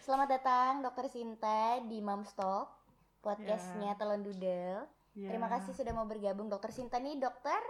Selamat 0.00 0.28
datang 0.30 0.80
Dokter 0.80 1.06
Sinta 1.06 1.76
di 1.82 2.00
Moms 2.00 2.32
Talk, 2.32 2.68
podcastnya 3.20 3.92
Telon 3.94 4.24
Dudel. 4.24 4.84
Ya. 5.12 5.28
Terima 5.28 5.46
kasih 5.46 5.72
sudah 5.72 5.92
mau 5.92 6.04
bergabung 6.04 6.48
Dokter 6.48 6.70
Sinta 6.70 6.96
nih 6.96 7.18
dokter. 7.18 7.60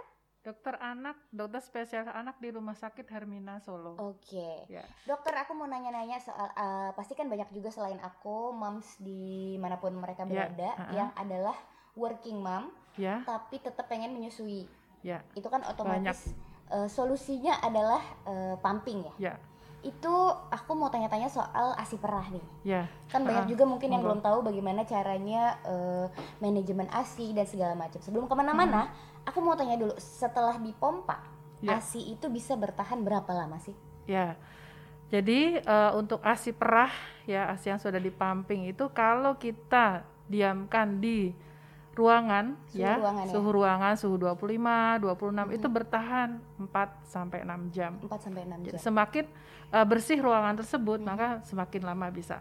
Dokter 0.41 0.73
anak, 0.75 1.21
dokter 1.29 1.61
spesial 1.61 2.09
anak 2.09 2.41
di 2.41 2.49
Rumah 2.49 2.73
Sakit 2.73 3.05
Hermina 3.05 3.61
Solo. 3.61 3.93
Oke, 4.01 4.65
Ya. 4.65 4.81
dokter 5.05 5.35
aku 5.35 5.53
mau 5.53 5.69
nanya-nanya 5.69 6.17
soal, 6.17 6.49
eh, 6.49 6.89
pasti 6.91 7.13
kan 7.13 7.29
banyak 7.29 7.51
juga 7.51 7.69
selain 7.69 8.01
aku, 8.01 8.49
moms 8.49 8.97
di 8.97 9.21
mana 9.55 9.77
pun 9.77 9.93
mereka 9.93 10.25
Ya, 10.25 10.49
berada 10.49 10.69
ha-ha. 10.73 10.93
yang 10.97 11.09
adalah 11.13 11.53
working 11.93 12.41
mom, 12.41 12.73
Ya, 12.97 13.21
tapi 13.21 13.61
tetap 13.61 13.85
pengen 13.85 14.11
menyusui. 14.11 14.65
ya, 15.01 15.21
Itu 15.33 15.45
kan 15.47 15.61
otomatis 15.61 16.33
eh, 16.67 16.87
solusinya 16.87 17.61
adalah 17.61 18.01
eh, 18.25 18.55
pumping 18.57 19.05
ya. 19.05 19.13
ya, 19.19 19.33
Itu 19.81 20.13
aku 20.47 20.71
mau 20.71 20.87
tanya-tanya 20.87 21.25
soal 21.25 21.73
asi 21.73 21.97
perah 21.97 22.25
nih. 22.27 22.45
ya. 22.63 22.83
kan 23.09 23.21
banyak 23.21 23.43
Ha-ha. 23.43 23.51
juga 23.51 23.63
mungkin 23.65 23.89
yang 23.89 24.01
belum 24.01 24.19
tahu 24.19 24.39
bagaimana 24.41 24.83
caranya 24.83 25.57
eh, 25.63 26.05
manajemen 26.37 26.85
asi 26.89 27.33
dan 27.33 27.43
segala 27.43 27.73
macam. 27.73 27.97
Sebelum 27.97 28.25
ke 28.25 28.33
mana-mana, 28.33 28.93
aku 29.23 29.39
mau 29.39 29.53
tanya 29.53 29.75
dulu, 29.75 29.93
setelah 29.97 30.55
dipompa, 30.55 31.19
Ya. 31.59 31.77
asi 31.77 32.01
itu 32.09 32.25
bisa 32.25 32.53
bertahan 32.53 33.01
berapa 33.01 33.29
lama 33.31 33.57
sih? 33.57 33.73
Ya. 34.05 34.33
Jadi 35.07 35.57
eh, 35.57 35.91
untuk 35.93 36.21
ASI 36.21 36.51
perah 36.51 36.89
ya, 37.23 37.49
ASI 37.49 37.69
yang 37.69 37.77
sudah 37.77 37.99
dipumping 37.99 38.65
itu 38.65 38.87
kalau 38.89 39.35
kita 39.35 40.01
diamkan 40.25 40.97
di 40.97 41.35
ruangan 41.91 42.55
Suhu 42.71 42.79
ya, 42.79 42.95
ruangan 42.95 43.25
ya? 43.27 43.31
suhu 43.35 43.49
ruangan 43.51 43.93
suhu 43.99 44.15
25, 44.15 45.03
26 45.03 45.57
itu 45.59 45.67
bertahan 45.67 46.29
4 46.55 46.71
sampai 47.03 47.39
6 47.43 47.75
jam. 47.75 47.91
4 47.99 48.07
sampai 48.21 48.41
6 48.47 48.63
Jadi 48.63 48.77
jam. 48.79 48.85
semakin 48.87 49.25
eh, 49.69 49.85
bersih 49.85 50.17
ruangan 50.17 50.55
tersebut, 50.55 50.99
maka 51.03 51.43
semakin 51.43 51.81
lama 51.83 52.07
bisa 52.07 52.39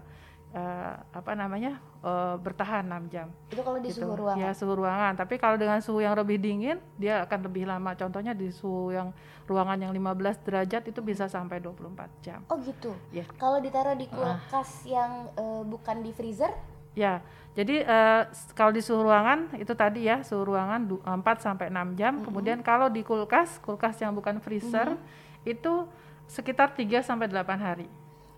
eh, 0.50 0.94
apa 1.10 1.34
namanya? 1.34 1.82
eh, 2.00 2.36
bertahan 2.38 2.86
6 2.86 3.10
jam. 3.10 3.26
Itu 3.50 3.60
kalau 3.60 3.76
di 3.76 3.90
gitu. 3.90 4.06
suhu 4.06 4.14
ruangan. 4.16 4.38
Ya 4.38 4.50
suhu 4.54 4.72
ruangan. 4.72 5.12
Tapi 5.18 5.34
kalau 5.36 5.58
dengan 5.58 5.82
suhu 5.82 5.98
yang 5.98 6.14
lebih 6.14 6.38
dingin, 6.38 6.78
dia 6.94 7.26
akan 7.26 7.50
lebih 7.50 7.66
lama. 7.66 7.90
Contohnya 7.92 8.30
di 8.32 8.48
suhu 8.48 8.88
yang 8.88 9.10
ruangan 9.50 9.82
yang 9.82 9.90
15 9.90 10.46
derajat 10.46 10.82
itu 10.86 11.02
bisa 11.02 11.26
sampai 11.26 11.58
24 11.58 12.06
jam. 12.22 12.38
Oh 12.46 12.54
gitu. 12.62 12.94
Ya. 13.10 13.26
Kalau 13.34 13.58
ditaruh 13.58 13.94
di 13.94 14.06
Ah. 14.08 14.38
kulkas 14.38 14.86
yang 14.86 15.26
eh, 15.34 15.62
bukan 15.66 16.06
di 16.06 16.14
freezer, 16.14 16.54
Ya. 16.90 17.22
Jadi 17.50 17.82
eh, 17.82 18.22
s- 18.26 18.52
kalau 18.52 18.70
di 18.70 18.78
suhu 18.78 19.02
ruangan 19.02 19.50
itu 19.54 19.74
tadi 19.74 20.06
ya, 20.06 20.22
suhu 20.22 20.46
ruangan 20.46 20.80
du- 20.86 21.02
4 21.02 21.18
sampai 21.40 21.66
6 21.66 21.94
jam. 21.94 22.22
Kemudian 22.22 22.62
kalau 22.62 22.86
di 22.86 23.02
kulkas, 23.02 23.58
kulkas 23.58 23.98
yang 23.98 24.12
bukan 24.12 24.38
freezer 24.38 24.94
itu 25.42 25.86
sekitar 26.24 26.70
3 26.70 27.00
sampai 27.00 27.26
8 27.26 27.58
hari. 27.58 27.86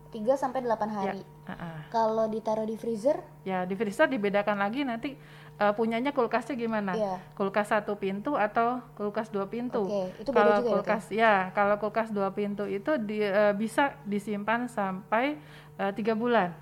3 0.09 0.33
sampai 0.35 0.61
8 0.61 0.89
Ya. 0.89 0.97
hari. 0.99 1.21
ah-ah. 1.43 1.79
Kalau 1.89 2.25
ditaruh 2.27 2.63
di 2.63 2.77
freezer, 2.77 3.21
Ya, 3.43 3.65
di 3.65 3.75
freezer 3.75 4.07
dibedakan 4.07 4.57
lagi 4.57 4.81
nanti 4.83 5.17
eh, 5.53 5.73
punyanya 5.73 6.11
kulkasnya 6.11 6.55
gimana? 6.55 6.93
Iya. 6.93 7.21
Kulkas 7.33 7.69
satu 7.69 7.93
pintu 7.95 8.33
atau 8.35 8.81
kulkas 8.95 9.29
dua 9.29 9.45
pintu? 9.45 9.85
Oke, 9.85 10.17
itu 10.17 10.31
beda 10.31 10.39
kalau 10.39 10.55
juga 10.55 10.57
ya, 10.57 10.65
ya? 10.65 10.73
kulkas 10.73 11.05
ya, 11.11 11.33
kalau 11.51 11.77
kulkas 11.77 12.09
dua 12.09 12.31
pintu 12.31 12.65
itu 12.65 12.97
di- 12.99 13.21
eh, 13.21 13.53
bisa 13.53 13.93
disimpan 14.03 14.65
sampai 14.67 15.37
eh, 15.75 15.93
tiga 15.93 16.13
bulan, 16.13 16.53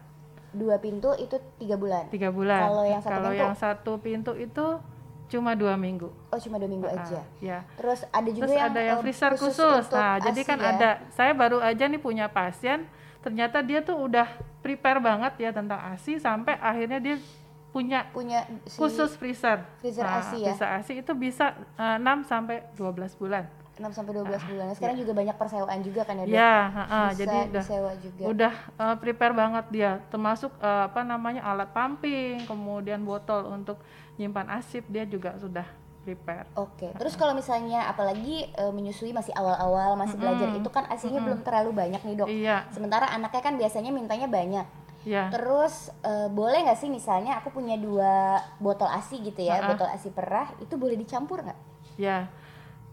dua 0.53 0.77
pintu 0.77 1.15
itu 1.15 1.37
tiga 1.57 1.75
bulan. 1.75 2.05
tiga 2.09 2.29
bulan. 2.29 2.61
Kalau 2.65 2.85
yang 2.85 3.01
satu 3.01 3.13
Kalau 3.13 3.31
pintu? 3.31 3.43
yang 3.43 3.55
satu 3.55 3.93
pintu 3.99 4.33
itu 4.35 4.67
cuma 5.27 5.55
dua 5.55 5.75
minggu. 5.75 6.11
Oh 6.29 6.39
cuma 6.39 6.59
dua 6.59 6.67
minggu 6.67 6.87
Ah, 6.87 7.01
aja. 7.01 7.23
ya. 7.39 7.59
Terus 7.75 8.03
ada 8.05 8.27
juga 8.27 8.45
Terus 8.45 8.57
yang, 8.57 8.69
ada 8.69 8.81
yang 8.83 8.99
eh, 8.99 9.03
freezer 9.03 9.33
khusus. 9.35 9.87
untuk 9.87 9.95
Nah, 9.95 10.17
jadi 10.19 10.41
kan 10.43 10.59
ya. 10.59 10.69
ada. 10.69 10.91
Saya 11.09 11.33
baru 11.33 11.59
aja 11.59 11.85
nih 11.87 11.99
punya 11.99 12.27
pasien, 12.27 12.83
ternyata 13.21 13.63
dia 13.63 13.79
tuh 13.79 13.95
udah 13.97 14.27
prepare 14.59 14.99
banget 14.99 15.39
ya 15.39 15.51
tentang 15.51 15.79
ASI 15.87 16.19
sampai 16.19 16.59
akhirnya 16.59 16.99
dia 16.99 17.17
punya 17.71 18.11
punya 18.11 18.43
si 18.67 18.75
khusus 18.75 19.15
freezer. 19.15 19.63
freezer 19.79 20.03
Nah, 20.03 20.19
ASI 20.19 20.43
ya? 20.43 20.51
Freezer 20.51 20.69
ASI 20.75 20.93
itu 20.99 21.13
bisa 21.15 21.55
eh, 21.77 21.97
6 21.97 22.27
sampai 22.27 22.67
12 22.75 23.15
bulan. 23.15 23.47
6 23.81 23.91
sampai 23.91 24.13
12 24.15 24.29
bulan. 24.47 24.65
Nah, 24.69 24.77
Sekarang 24.77 24.97
juga 24.97 25.13
banyak 25.13 25.35
persewaan 25.35 25.81
juga 25.81 26.01
kan 26.05 26.15
ya? 26.21 26.25
Ya, 26.29 26.55
ha-ha, 26.69 27.01
Bisa 27.09 27.19
jadi 27.19 27.37
udah 27.49 27.65
disewa 27.65 27.93
juga. 27.97 28.23
udah 28.29 28.55
eh, 28.77 28.97
prepare 29.01 29.35
banget 29.35 29.65
dia, 29.69 29.91
termasuk 30.09 30.53
eh, 30.57 30.83
apa 30.85 31.01
namanya 31.01 31.41
alat 31.43 31.73
pumping, 31.73 32.45
kemudian 32.45 33.01
botol 33.01 33.49
untuk 33.49 33.81
nyimpan 34.15 34.53
asip 34.55 34.85
dia 34.87 35.03
juga 35.03 35.33
sudah 35.35 35.65
prepare. 36.01 36.49
Oke. 36.55 36.93
Terus 36.97 37.13
kalau 37.13 37.33
misalnya 37.33 37.85
apalagi 37.85 38.49
eh, 38.51 38.73
menyusui 38.73 39.11
masih 39.11 39.33
awal-awal, 39.33 39.97
masih 39.97 40.17
belajar 40.17 40.49
itu 40.53 40.69
kan 40.69 40.85
asinya 40.89 41.21
belum 41.21 41.41
terlalu 41.41 41.71
banyak 41.73 42.01
nih, 42.01 42.15
Dok. 42.17 42.29
Iya, 42.29 42.57
Sementara 42.69 43.09
anaknya 43.09 43.41
kan 43.41 43.55
biasanya 43.57 43.91
mintanya 43.91 44.29
banyak. 44.29 44.67
ya, 45.01 45.33
Terus 45.33 45.89
eh, 46.01 46.29
boleh 46.29 46.61
nggak 46.61 46.77
sih 46.77 46.89
misalnya 46.89 47.41
aku 47.41 47.49
punya 47.51 47.77
dua 47.77 48.37
botol 48.57 48.85
asi 48.87 49.17
gitu 49.21 49.41
ya, 49.41 49.61
Ha-ha. 49.61 49.73
botol 49.73 49.89
asi 49.89 50.09
perah, 50.09 50.53
itu 50.61 50.77
boleh 50.77 50.97
dicampur 50.97 51.41
nggak? 51.41 51.59
ya. 51.97 52.29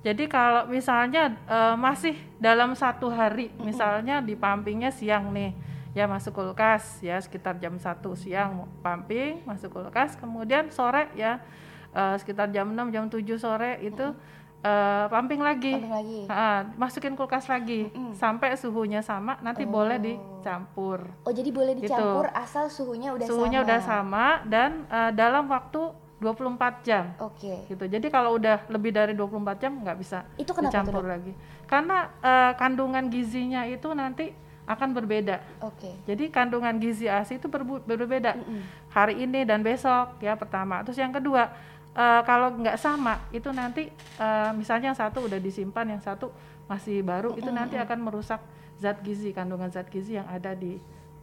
Jadi 0.07 0.23
kalau 0.25 0.63
misalnya 0.67 1.35
eh, 1.45 1.75
masih 1.75 2.15
dalam 2.39 2.71
satu 2.71 3.11
hari, 3.11 3.51
misalnya 3.59 4.23
di 4.23 4.39
pumpingnya 4.39 4.87
siang 4.87 5.35
nih, 5.35 5.51
ya 5.91 6.07
masuk 6.07 6.31
kulkas 6.31 7.01
ya 7.01 7.19
sekitar 7.19 7.59
jam 7.59 7.75
1 7.75 7.83
siang 8.15 8.63
pumping 8.79 9.43
masuk 9.43 9.67
kulkas, 9.73 10.15
kemudian 10.15 10.71
sore 10.71 11.11
ya 11.11 11.43
eh, 11.91 12.15
sekitar 12.15 12.47
jam 12.49 12.71
6 12.71 12.87
jam 12.87 13.03
7 13.11 13.19
sore 13.35 13.83
itu 13.83 14.15
eh, 14.59 15.05
pumping 15.09 15.43
lagi. 15.43 15.75
Pumping 15.75 15.91
lagi. 15.91 16.19
Ah, 16.29 16.63
masukin 16.75 17.13
kulkas 17.13 17.45
lagi 17.45 17.91
sampai 18.15 18.55
suhunya 18.55 19.01
sama 19.01 19.35
nanti 19.41 19.67
boleh 19.67 19.99
dicampur 19.99 21.03
Oh, 21.21 21.33
jadi 21.33 21.51
boleh 21.51 21.75
Gitu. 21.75 21.91
dicampur 21.91 22.31
asal 22.31 22.71
suhunya 22.71 23.11
udah 23.11 23.27
suhunya 23.27 23.59
sama. 23.59 23.65
udah 23.67 23.79
sama 23.83 24.25
dan 24.47 24.71
eh, 24.87 25.11
dalam 25.11 25.51
waktu 25.51 25.81
24 26.17 26.81
jam. 26.81 27.13
Oke. 27.21 27.69
gitu. 27.69 27.85
Jadi 27.85 28.07
kalau 28.09 28.35
udah 28.35 28.65
lebih 28.67 28.89
dari 28.89 29.13
24 29.13 29.61
jam 29.61 29.71
nggak 29.77 29.97
bisa 29.97 30.25
Itu 30.35 30.49
dicampur 30.53 31.05
Dok? 31.05 31.09
lagi. 31.09 31.33
Karena 31.69 32.09
eh, 32.19 32.51
kandungan 32.57 33.05
gizinya 33.07 33.63
itu 33.63 33.93
nanti 33.93 34.33
akan 34.67 34.91
berbeda. 34.91 35.39
Oke. 35.63 35.95
jadi 36.03 36.27
kandungan 36.27 36.75
gizi 36.75 37.07
ASI 37.07 37.39
itu 37.39 37.47
berbu- 37.47 37.87
berbeda 37.87 38.35
hari 38.91 39.23
ini 39.23 39.47
dan 39.47 39.63
besok 39.63 40.19
ya 40.19 40.35
pertama. 40.35 40.83
Terus 40.83 40.99
yang 40.99 41.13
kedua 41.13 41.53
eh, 41.93 42.21
kalau 42.25 42.51
nggak 42.51 42.75
sama 42.75 43.21
itu 43.31 43.47
nanti 43.53 43.87
eh, 44.17 44.51
misalnya 44.57 44.91
yang 44.91 44.99
satu 44.99 45.23
udah 45.23 45.39
disimpan 45.39 45.95
yang 45.95 46.03
satu 46.03 46.33
masih 46.67 46.99
baru 46.99 47.31
itu 47.39 47.47
nanti 47.47 47.79
akan 47.79 47.99
merusak 48.03 48.43
zat 48.75 48.99
gizi 48.99 49.31
kandungan 49.31 49.71
zat 49.71 49.87
gizi 49.87 50.19
yang 50.19 50.27
ada 50.27 50.51
di 50.51 50.75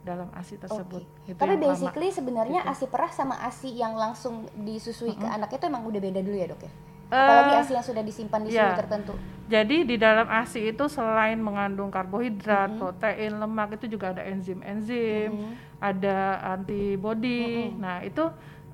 dalam 0.05 0.29
ASI 0.37 0.61
tersebut 0.61 1.01
Oke. 1.01 1.33
Itu 1.33 1.39
Tapi 1.41 1.55
basically 1.57 2.13
sebenarnya 2.13 2.61
asi 2.69 2.85
perah 2.85 3.09
sama 3.09 3.41
asi 3.41 3.73
yang 3.73 3.97
langsung 3.97 4.45
disusui 4.53 5.17
ke 5.17 5.25
anak 5.25 5.49
itu 5.57 5.65
emang 5.65 5.81
udah 5.89 5.97
beda 5.97 6.21
dulu 6.21 6.37
ya 6.37 6.47
dok 6.53 6.61
ya? 6.61 6.71
Apalagi 7.05 7.53
Eh, 7.53 7.61
asi 7.61 7.71
yang 7.77 7.85
sudah 7.85 8.03
disimpan 8.05 8.39
di 8.41 8.49
iya. 8.53 8.69
suhu 8.69 8.81
tertentu. 8.81 9.13
Jadi 9.45 9.77
di 9.85 9.95
dalam 10.01 10.25
ASI 10.25 10.73
itu 10.73 10.85
selain 10.89 11.37
mengandung 11.37 11.93
karbohidrat, 11.93 12.81
protein, 12.81 13.37
lemak 13.37 13.77
itu 13.77 13.93
juga 13.93 14.09
ada 14.09 14.25
enzim-enzim, 14.25 15.53
ada 15.77 16.41
antibody. 16.57 17.69
Nah, 17.77 18.01
itu 18.01 18.25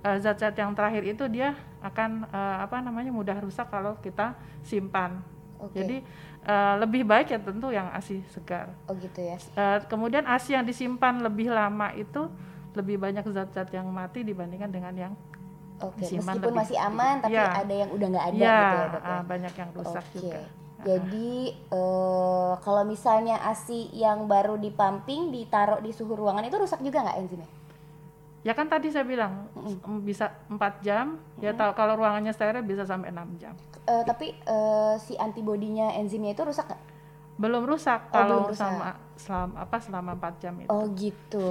eh, 0.04 0.18
zat-zat 0.24 0.56
yang 0.56 0.72
terakhir 0.72 1.04
itu 1.04 1.28
dia 1.28 1.60
akan 1.84 2.24
eh, 2.32 2.58
apa 2.64 2.80
namanya 2.80 3.12
mudah 3.12 3.36
rusak 3.44 3.68
kalau 3.68 4.00
kita 4.00 4.40
simpan. 4.64 5.20
Oke. 5.60 5.84
Jadi 5.84 5.98
eh, 6.42 6.76
lebih 6.82 7.06
baik 7.06 7.30
ya 7.30 7.40
tentu 7.40 7.70
yang 7.70 7.88
ASI 7.92 8.26
segar. 8.30 8.74
Oh 8.90 8.94
gitu 8.98 9.20
ya. 9.22 9.38
Eh, 9.38 9.80
kemudian 9.86 10.26
ASI 10.26 10.58
yang 10.58 10.66
disimpan 10.66 11.22
lebih 11.22 11.54
lama 11.54 11.94
itu 11.94 12.30
lebih 12.72 12.98
banyak 12.98 13.28
zat-zat 13.30 13.68
yang 13.76 13.88
mati 13.92 14.24
dibandingkan 14.24 14.72
dengan 14.72 14.94
yang 14.96 15.14
Oke. 15.82 16.06
Disimpan 16.06 16.38
Meskipun 16.38 16.54
lebih 16.54 16.62
masih 16.62 16.78
aman, 16.78 17.16
tapi 17.26 17.34
Iya. 17.34 17.48
ada 17.58 17.74
yang 17.74 17.90
udah 17.90 18.08
nggak 18.14 18.26
ada 18.30 18.38
ya, 18.38 18.54
gitu 18.54 18.76
ya 18.78 18.86
dok 18.86 19.02
ya. 19.02 19.10
ah, 19.10 19.22
banyak 19.26 19.54
yang 19.58 19.70
rusak 19.74 20.06
Oke. 20.06 20.14
juga. 20.22 20.40
Jadi 20.82 21.32
eh, 21.54 22.52
kalau 22.62 22.84
misalnya 22.86 23.36
asi 23.46 23.90
yang 23.94 24.26
baru 24.26 24.58
dipumping 24.58 25.30
ditaruh 25.30 25.78
di 25.82 25.90
suhu 25.94 26.14
ruangan 26.14 26.46
itu 26.46 26.58
rusak 26.58 26.82
juga 26.82 27.02
nggak 27.06 27.18
enzimnya? 27.22 27.50
Ya 28.42 28.52
kan 28.52 28.66
tadi 28.66 28.90
saya 28.90 29.06
bilang 29.06 29.46
mm, 29.54 30.02
bisa 30.02 30.34
4 30.48 30.58
jam, 30.82 31.06
ya 31.38 31.54
tahu 31.54 31.72
kalau 31.72 31.94
ruangannya 31.94 32.30
steril 32.30 32.62
bisa 32.62 32.82
sampai 32.84 33.10
6 33.10 33.38
jam. 33.38 33.54
Eh, 33.84 34.02
tapi 34.02 34.34
eh, 34.34 34.94
si 34.98 35.14
antibodinya 35.16 35.94
enzimnya 35.94 36.34
itu 36.34 36.42
rusak 36.42 36.66
nggak? 36.66 36.82
Belum 37.38 37.64
rusak 37.64 38.02
Oh, 38.04 38.12
kalau 38.12 38.38
belum 38.42 38.50
rusak. 38.50 38.62
sama 38.64 38.90
selama 39.16 39.54
apa 39.58 39.78
selama 39.78 40.12
4 40.16 40.42
jam 40.42 40.54
itu. 40.58 40.70
Oh 40.70 40.86
gitu. 40.92 41.48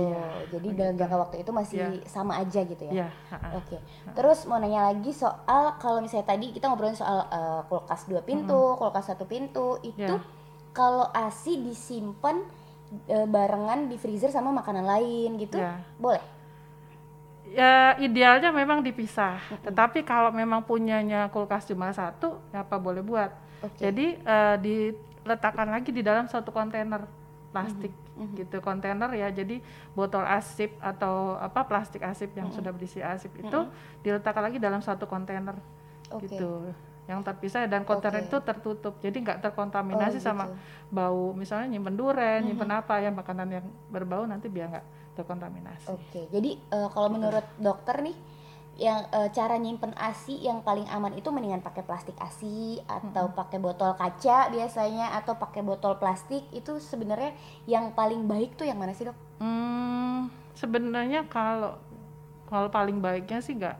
Jadi 0.50 0.68
dalam 0.72 0.94
jangka 0.94 1.16
waktu 1.16 1.36
itu 1.42 1.50
masih 1.50 1.76
Iya. 1.78 1.90
sama 2.06 2.32
aja 2.36 2.60
gitu 2.60 2.82
ya? 2.84 3.06
Ya. 3.06 3.08
Oke. 3.54 3.78
Terus 4.10 4.42
mau 4.44 4.58
nanya 4.58 4.86
lagi 4.86 5.10
soal 5.10 5.78
kalau 5.78 5.98
misalnya 5.98 6.26
tadi 6.26 6.50
kita 6.50 6.66
ngobrolin 6.66 6.94
soal 6.94 7.22
eh, 7.24 7.60
kulkas 7.66 8.06
dua 8.06 8.22
pintu, 8.22 8.74
kulkas 8.74 9.06
satu 9.06 9.26
pintu, 9.26 9.78
itu 9.80 10.10
Ya. 10.10 10.18
kalau 10.72 11.06
ASI 11.06 11.58
disimpan 11.60 12.42
barengan 13.30 13.86
di 13.86 13.94
freezer 13.94 14.28
sama 14.28 14.50
makanan 14.52 14.82
lain 14.82 15.38
gitu, 15.38 15.54
Ya. 15.54 15.78
boleh? 15.96 16.18
Ya 17.50 17.98
idealnya 17.98 18.48
memang 18.48 18.78
dipisah. 18.78 19.42
Tetapi 19.60 20.02
kalau 20.02 20.30
memang 20.30 20.62
punyanya 20.62 21.26
kulkas 21.28 21.66
cuma 21.66 21.90
satu, 21.90 22.38
ya 22.50 22.62
apa 22.62 22.76
boleh 22.76 23.02
buat. 23.02 23.30
Oke. 23.60 23.78
Jadi 23.80 24.06
eh, 24.16 24.56
diletakkan 24.56 25.66
lagi 25.66 25.90
di 25.90 26.00
dalam 26.00 26.24
satu 26.24 26.48
kontainer 26.48 27.04
plastik 27.50 27.90
Mhm. 28.14 28.36
gitu 28.36 28.56
kontainer 28.60 29.10
ya 29.10 29.26
jadi 29.28 29.58
botol 29.90 30.22
asip 30.22 30.76
atau 30.78 31.34
apa 31.34 31.64
plastik 31.64 31.98
asip 32.00 32.30
yang 32.36 32.46
Mhm. 32.46 32.54
sudah 32.54 32.70
berisi 32.70 33.00
asip 33.00 33.32
itu 33.34 33.58
diletakkan 34.00 34.44
lagi 34.44 34.60
dalam 34.60 34.78
satu 34.78 35.08
kontainer 35.08 35.58
Oke. 36.08 36.28
gitu 36.28 36.70
yang 37.08 37.26
terpisah 37.26 37.66
dan 37.66 37.82
kontainer 37.82 38.22
Oke. 38.22 38.28
itu 38.28 38.38
tertutup 38.38 38.94
jadi 39.00 39.16
nggak 39.16 39.38
terkontaminasi 39.42 40.20
Oh, 40.20 40.24
sama 40.24 40.44
gitu. 40.46 40.54
bau 40.92 41.34
misalnya 41.34 41.74
nyimpen 41.74 41.96
duren 41.96 42.38
Mhm. 42.38 42.46
nyimpen 42.46 42.70
apa 42.70 42.94
ya 43.00 43.10
makanan 43.10 43.48
yang 43.50 43.66
berbau 43.90 44.22
nanti 44.22 44.46
biar 44.46 44.68
nggak 44.70 44.86
terkontaminasi 45.20 45.86
Oke, 45.92 46.26
jadi 46.32 46.56
eh, 46.56 46.88
kalau 46.90 47.12
menurut 47.12 47.44
dokter 47.60 48.00
nih, 48.00 48.16
yang 48.80 49.04
eh, 49.12 49.28
cara 49.36 49.60
nyimpen 49.60 49.92
ASI 49.92 50.40
yang 50.40 50.64
paling 50.64 50.88
aman 50.88 51.12
itu 51.12 51.28
mendingan 51.28 51.60
pakai 51.60 51.84
plastik 51.84 52.16
ASI 52.16 52.80
atau 52.88 53.28
pakai 53.36 53.60
botol 53.60 53.92
kaca 53.92 54.48
biasanya 54.48 55.12
atau 55.20 55.36
pakai 55.36 55.60
botol 55.60 56.00
plastik 56.00 56.48
itu 56.56 56.80
sebenarnya 56.80 57.36
yang 57.68 57.92
paling 57.92 58.24
baik 58.24 58.56
tuh 58.56 58.64
yang 58.64 58.80
mana 58.80 58.96
sih 58.96 59.04
dok? 59.04 59.16
Hmm, 59.44 60.32
sebenarnya 60.56 61.28
kalau 61.28 61.76
kalau 62.48 62.72
paling 62.72 62.98
baiknya 62.98 63.44
sih 63.44 63.54
nggak 63.60 63.76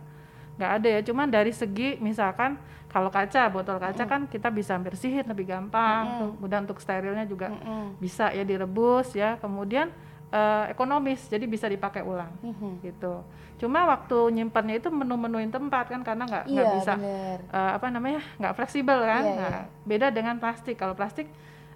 nggak 0.61 0.71
ada 0.77 0.89
ya. 0.93 1.01
Cuman 1.01 1.33
dari 1.33 1.57
segi 1.57 1.97
misalkan 1.97 2.61
kalau 2.91 3.09
kaca, 3.09 3.49
botol 3.49 3.79
kaca 3.81 4.05
kan 4.05 4.29
kita 4.29 4.53
bisa 4.53 4.77
bersihin 4.77 5.25
lebih 5.25 5.49
gampang. 5.49 6.05
Mm-mm. 6.05 6.31
Kemudian 6.37 6.61
untuk 6.69 6.83
sterilnya 6.83 7.25
juga 7.25 7.49
Mm-mm. 7.49 7.97
bisa 7.97 8.29
ya 8.37 8.45
direbus 8.45 9.17
ya. 9.17 9.41
Kemudian 9.41 9.89
eh, 10.31 10.65
ekonomis, 10.69 11.27
jadi 11.27 11.43
bisa 11.45 11.67
dipakai 11.67 12.01
ulang 12.01 12.31
Mhm. 12.41 12.81
gitu. 12.81 13.23
Cuma 13.57 13.85
waktu 13.85 14.17
nyimpannya 14.33 14.79
itu 14.79 14.89
menu-menuin 14.89 15.49
tempat 15.49 15.87
kan 15.87 16.01
karena 16.01 16.25
nggak 16.25 16.45
nggak 16.47 16.67
Iya 16.67 16.75
bisa 16.75 16.93
bener. 16.97 17.39
eh, 17.45 17.71
apa 17.75 17.87
namanya 17.89 18.21
nggak 18.37 18.55
fleksibel 18.55 18.99
kan. 19.01 19.23
Iya, 19.23 19.37
Nah, 19.37 19.63
beda 19.85 20.07
dengan 20.09 20.37
plastik. 20.37 20.75
Kalau 20.75 20.95
plastik 20.95 21.29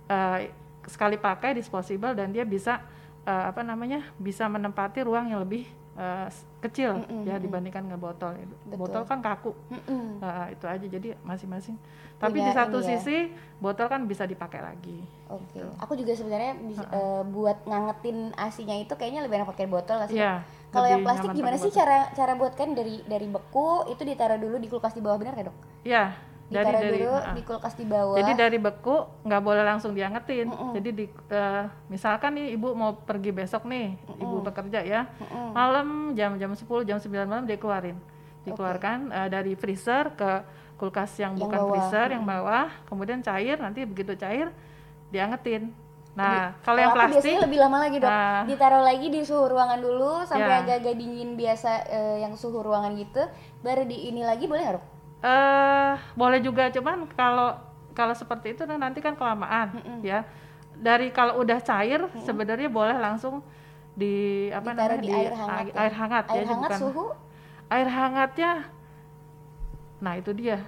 eh, 0.07 0.39
sekali 0.85 1.17
pakai 1.17 1.53
disposable 1.53 2.13
dan 2.13 2.31
dia 2.31 2.45
bisa 2.45 2.81
eh, 3.23 3.45
apa 3.47 3.61
namanya 3.61 4.05
bisa 4.17 4.45
menempati 4.47 5.01
ruang 5.01 5.27
yang 5.27 5.41
lebih 5.41 5.65
eh, 5.95 6.27
s- 6.27 6.45
kecil 6.61 6.97
Mm-mm, 6.97 7.23
ya 7.23 7.35
mm-mm. 7.35 7.43
dibandingkan 7.43 7.83
nge 7.87 7.99
botol. 7.99 8.33
Betul. 8.65 8.79
Botol 8.79 9.03
kan 9.05 9.19
kaku. 9.19 9.53
Mm-mm. 9.69 10.19
Nah, 10.19 10.49
itu 10.49 10.65
aja 10.65 10.87
jadi 10.89 11.15
masing-masing. 11.21 11.77
Tapi 12.15 12.39
Punya 12.39 12.47
di 12.47 12.53
satu 12.53 12.79
ini 12.79 12.87
ya. 12.87 12.91
sisi 12.97 13.19
botol 13.59 13.87
kan 13.87 14.01
bisa 14.05 14.25
dipakai 14.25 14.59
lagi. 14.59 15.03
Oke, 15.27 15.57
Gitu. 15.57 15.69
aku 15.77 15.93
juga 15.95 16.13
sebenarnya 16.13 16.53
bis- 16.63 16.89
eh, 16.89 17.23
buat 17.27 17.59
ngangetin 17.65 18.19
ASINya 18.35 18.77
itu 18.81 18.95
kayaknya 18.95 19.21
lebih 19.21 19.39
enak 19.39 19.51
pakai 19.51 19.67
botol 19.67 19.99
nggak 19.99 20.11
sih? 20.11 20.19
Iya. 20.19 20.41
Kalau 20.69 20.87
yang 20.87 21.03
plastik 21.03 21.31
gimana 21.31 21.55
sih 21.55 21.69
botol. 21.69 21.79
cara 21.81 21.99
cara 22.11 22.33
buat 22.35 22.53
kan 22.53 22.73
dari 22.73 22.99
dari 23.05 23.27
beku 23.27 23.87
itu 23.89 24.03
ditaruh 24.03 24.37
dulu 24.37 24.57
di 24.57 24.67
kulkas 24.67 24.93
di 24.93 25.01
bawah 25.01 25.17
benar 25.17 25.35
nggak 25.35 25.47
dok? 25.47 25.57
Iya. 25.83 26.34
Dari 26.45 26.61
Ditaruh 26.61 26.81
dari 26.85 26.99
dulu 27.01 27.17
di 27.33 27.43
kulkas 27.43 27.75
di 27.75 27.85
bawah. 27.89 28.17
Jadi 28.21 28.33
dari 28.37 28.59
beku 28.61 28.97
nggak 29.25 29.43
boleh 29.43 29.65
langsung 29.65 29.97
diangetin. 29.97 30.53
Mm-mm. 30.53 30.77
Jadi 30.77 30.91
di, 30.93 31.05
eh, 31.09 31.65
misalkan 31.89 32.37
nih 32.37 32.53
ibu 32.53 32.77
mau 32.77 32.93
pergi 32.95 33.33
besok 33.33 33.65
nih, 33.65 33.97
ibu 34.21 34.39
Mm-mm. 34.39 34.47
bekerja 34.47 34.81
ya, 34.85 35.09
Mm-mm. 35.19 35.57
malam 35.57 35.89
jam 36.13 36.37
jam 36.37 36.53
10 36.53 36.85
jam 36.85 37.01
9 37.01 37.09
malam 37.25 37.49
dikeluarin, 37.49 37.97
dikeluarkan 38.45 38.99
eh, 39.09 39.29
dari 39.33 39.57
freezer 39.57 40.13
ke 40.13 40.45
kulkas 40.77 41.17
yang, 41.17 41.33
Yang 41.33 41.49
bukan 41.49 41.59
bawah. 41.59 41.71
freezer 41.73 42.09
yang 42.13 42.25
bawah, 42.29 42.67
kemudian 42.87 43.25
cair 43.25 43.57
nanti 43.57 43.89
begitu 43.89 44.13
cair 44.15 44.53
diangetin. 45.09 45.73
Nah 46.15 46.55
kalau 46.63 46.79
yang 46.79 46.93
aku 46.95 46.99
plastik, 47.01 47.19
biasanya 47.25 47.41
lebih 47.43 47.59
lama 47.59 47.77
lagi 47.83 47.97
dok. 47.99 48.11
Nah. 48.13 48.43
Ditaruh 48.47 48.83
lagi 48.85 49.07
di 49.11 49.21
suhu 49.25 49.45
ruangan 49.51 49.81
dulu 49.81 50.23
sampai 50.23 50.47
Ya. 50.47 50.61
agak-agak 50.63 50.95
dingin 50.95 51.35
biasa 51.35 51.71
eh, 51.89 52.17
yang 52.23 52.37
suhu 52.37 52.63
ruangan 52.63 52.95
gitu. 52.95 53.23
Baru 53.65 53.83
di 53.83 54.13
ini 54.13 54.23
lagi 54.23 54.47
boleh 54.47 54.63
nggak 54.63 54.77
dok? 54.79 54.87
Eh 55.25 55.93
boleh 56.13 56.45
juga 56.45 56.69
cuman 56.69 57.09
kalau 57.17 57.57
kalau 57.97 58.13
seperti 58.13 58.53
itu 58.53 58.69
nah, 58.69 58.77
nanti 58.77 59.01
kan 59.01 59.17
kelamaan 59.17 59.73
Mm-mm. 59.81 59.99
ya. 60.05 60.23
Dari 60.75 61.09
kalau 61.15 61.39
udah 61.41 61.63
cair 61.63 62.03
sebenarnya 62.27 62.67
boleh 62.69 62.99
langsung 62.99 63.41
di 63.95 64.51
apa 64.51 64.75
Ditaruh 64.75 64.99
namanya 64.99 65.07
di 65.07 65.13
air 65.15 65.33
hangat 65.33 65.55
air, 65.55 65.71
ya? 65.71 65.81
air 65.81 65.95
hangat 65.95 66.25
Air 66.27 66.35
ya, 66.35 66.47
hangat 66.51 66.59
bukan 66.67 66.79
suhu 66.83 67.07
air 67.71 67.89
hangatnya 67.89 68.53
nah 70.03 70.13
itu 70.19 70.31
dia 70.35 70.59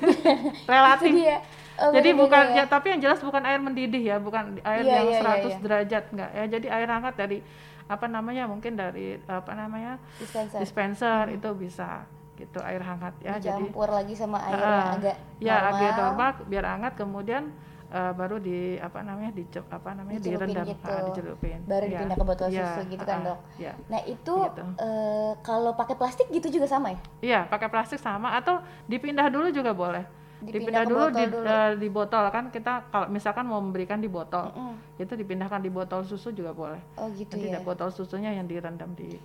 itu 0.62 0.68
relatif 0.68 1.10
dia. 1.10 1.40
Oh, 1.76 1.92
jadi 1.92 2.08
beda-beda 2.12 2.22
bukan 2.22 2.44
ya. 2.52 2.56
ya 2.56 2.64
tapi 2.68 2.86
yang 2.92 3.00
jelas 3.02 3.20
bukan 3.20 3.42
air 3.42 3.60
mendidih 3.60 4.00
ya 4.00 4.16
bukan 4.16 4.60
air 4.60 4.84
Iya, 4.84 4.94
yang 4.96 5.08
iya, 5.08 5.20
100 5.20 5.44
iya. 5.44 5.56
derajat 5.60 6.04
enggak 6.12 6.30
ya 6.32 6.44
jadi 6.52 6.66
air 6.72 6.88
hangat 6.88 7.14
dari 7.16 7.38
apa 7.86 8.06
namanya 8.06 8.44
mungkin 8.44 8.76
dari 8.76 9.16
apa 9.24 9.52
namanya 9.52 9.96
dispenser. 10.20 10.58
dispenser 10.60 11.22
itu 11.32 11.48
bisa 11.56 12.04
gitu 12.36 12.58
air 12.60 12.82
hangat 12.84 13.14
ya 13.18 13.40
jadi 13.40 13.64
Dicampur 13.64 13.88
lagi 13.88 14.14
sama 14.14 14.38
air 14.44 14.60
Ah, 14.60 14.68
yang 14.68 14.88
agak 15.00 15.16
ya 15.40 15.54
normal. 15.56 15.72
agak 15.72 15.90
normal 15.96 16.28
biar 16.46 16.64
hangat 16.68 16.92
kemudian 16.94 17.42
eh, 17.88 18.12
baru 18.12 18.36
di 18.38 18.76
apa 18.76 18.98
namanya 19.00 19.32
di 19.32 19.42
apa 19.56 19.90
namanya 19.94 20.18
Dicelupin 20.20 20.52
direndam 20.52 20.66
gitu. 20.68 20.90
ah, 20.92 21.00
dicelupin 21.02 21.58
Baru 21.64 21.84
Ya, 21.86 21.90
dipindah 21.96 22.16
ke 22.18 22.24
botol 22.26 22.48
ya, 22.52 22.66
susu 22.68 22.80
gitu 22.92 23.04
kan, 23.04 23.18
ah, 23.18 23.24
Dok? 23.32 23.38
ya 23.56 23.72
Nah 23.88 24.00
itu 24.04 24.34
Gitu. 24.36 24.62
eh, 24.76 25.32
kalau 25.40 25.72
pakai 25.72 25.94
plastik 25.96 26.26
gitu 26.28 26.48
juga 26.52 26.66
sama 26.68 26.92
ya? 26.92 26.98
iya 27.22 27.40
pakai 27.48 27.68
plastik 27.72 27.98
sama 27.98 28.36
atau 28.36 28.60
dipindah 28.86 29.26
dulu 29.32 29.48
juga 29.50 29.72
boleh 29.72 30.04
Dipindah 30.36 30.52
dipindah, 30.52 30.84
ke 30.84 30.90
dulu, 30.92 31.04
botol 31.08 31.16
di, 31.16 31.24
dulu. 31.32 31.46
eh, 31.48 31.70
di 31.80 31.88
botol 31.88 32.24
kan 32.28 32.44
kita 32.52 32.72
kalau 32.92 33.06
misalkan 33.08 33.44
mau 33.48 33.56
memberikan 33.58 33.96
di 33.96 34.04
botol 34.06 34.52
Mm-mm. 34.52 35.00
itu 35.00 35.12
dipindahkan 35.16 35.64
di 35.64 35.70
botol 35.72 36.04
susu 36.04 36.28
juga 36.30 36.52
boleh 36.52 36.82
Oh 37.00 37.08
gitu 37.16 37.32
nanti 37.32 37.48
ya. 37.48 37.60
botol 37.64 37.88
susunya 37.88 38.30
yang 38.36 38.44
direndam 38.44 38.92
di 38.92 39.16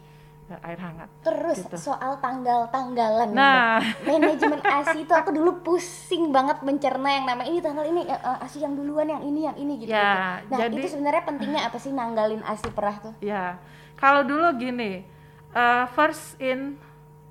air 0.59 0.75
hangat 0.75 1.07
Terus 1.21 1.63
gitu. 1.63 1.77
soal 1.77 2.19
tanggal-tanggalan 2.19 3.31
nah 3.31 3.79
manajemen 4.03 4.59
ASI 4.59 5.03
itu 5.03 5.13
aku 5.13 5.31
dulu 5.31 5.61
pusing 5.61 6.29
banget 6.29 6.59
mencerna 6.59 7.09
yang 7.09 7.25
nama 7.25 7.43
ini 7.43 7.59
tanggal 7.59 7.83
ini 7.83 8.03
eh, 8.03 8.13
eh, 8.13 8.43
ASI 8.43 8.59
yang 8.59 8.73
duluan 8.73 9.07
yang 9.07 9.21
ini 9.21 9.39
yang 9.43 9.55
ini 9.55 9.73
gitu. 9.79 9.89
Ya, 9.89 10.41
gitu. 10.41 10.49
Nah 10.49 10.57
jadi- 10.59 10.75
itu 10.75 10.87
sebenarnya 10.89 11.23
pentingnya 11.23 11.61
apa 11.63 11.77
sih 11.77 11.91
nanggalin 11.91 12.41
ASI 12.41 12.69
perah 12.69 12.97
tuh? 12.97 13.13
Ya, 13.19 13.55
kalau 13.95 14.21
dulu 14.21 14.43
gini, 14.55 15.05
eh, 15.51 15.85
first 15.91 16.35
in, 16.37 16.75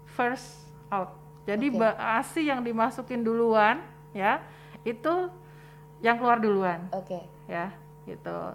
first 0.07 0.65
out. 0.89 1.13
Jadi 1.45 1.69
ba- 1.69 1.97
ASI 1.99 2.47
yang 2.47 2.61
dimasukin 2.61 3.21
duluan, 3.21 3.83
ya, 4.13 4.39
itu 4.81 5.29
yang 5.99 6.17
keluar 6.17 6.39
duluan, 6.39 6.87
Oke. 6.93 7.21
ya, 7.45 7.75
gitu. 8.05 8.55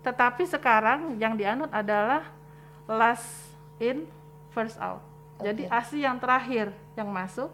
Tetapi 0.00 0.46
sekarang 0.46 1.18
yang 1.18 1.34
dianut 1.34 1.66
adalah 1.68 2.22
last 2.86 3.50
in, 3.80 4.08
first 4.52 4.76
out. 4.80 5.02
Jadi 5.40 5.68
Oke. 5.68 5.76
ASI 5.76 5.98
yang 6.04 6.16
terakhir 6.16 6.72
yang 6.96 7.08
masuk 7.12 7.52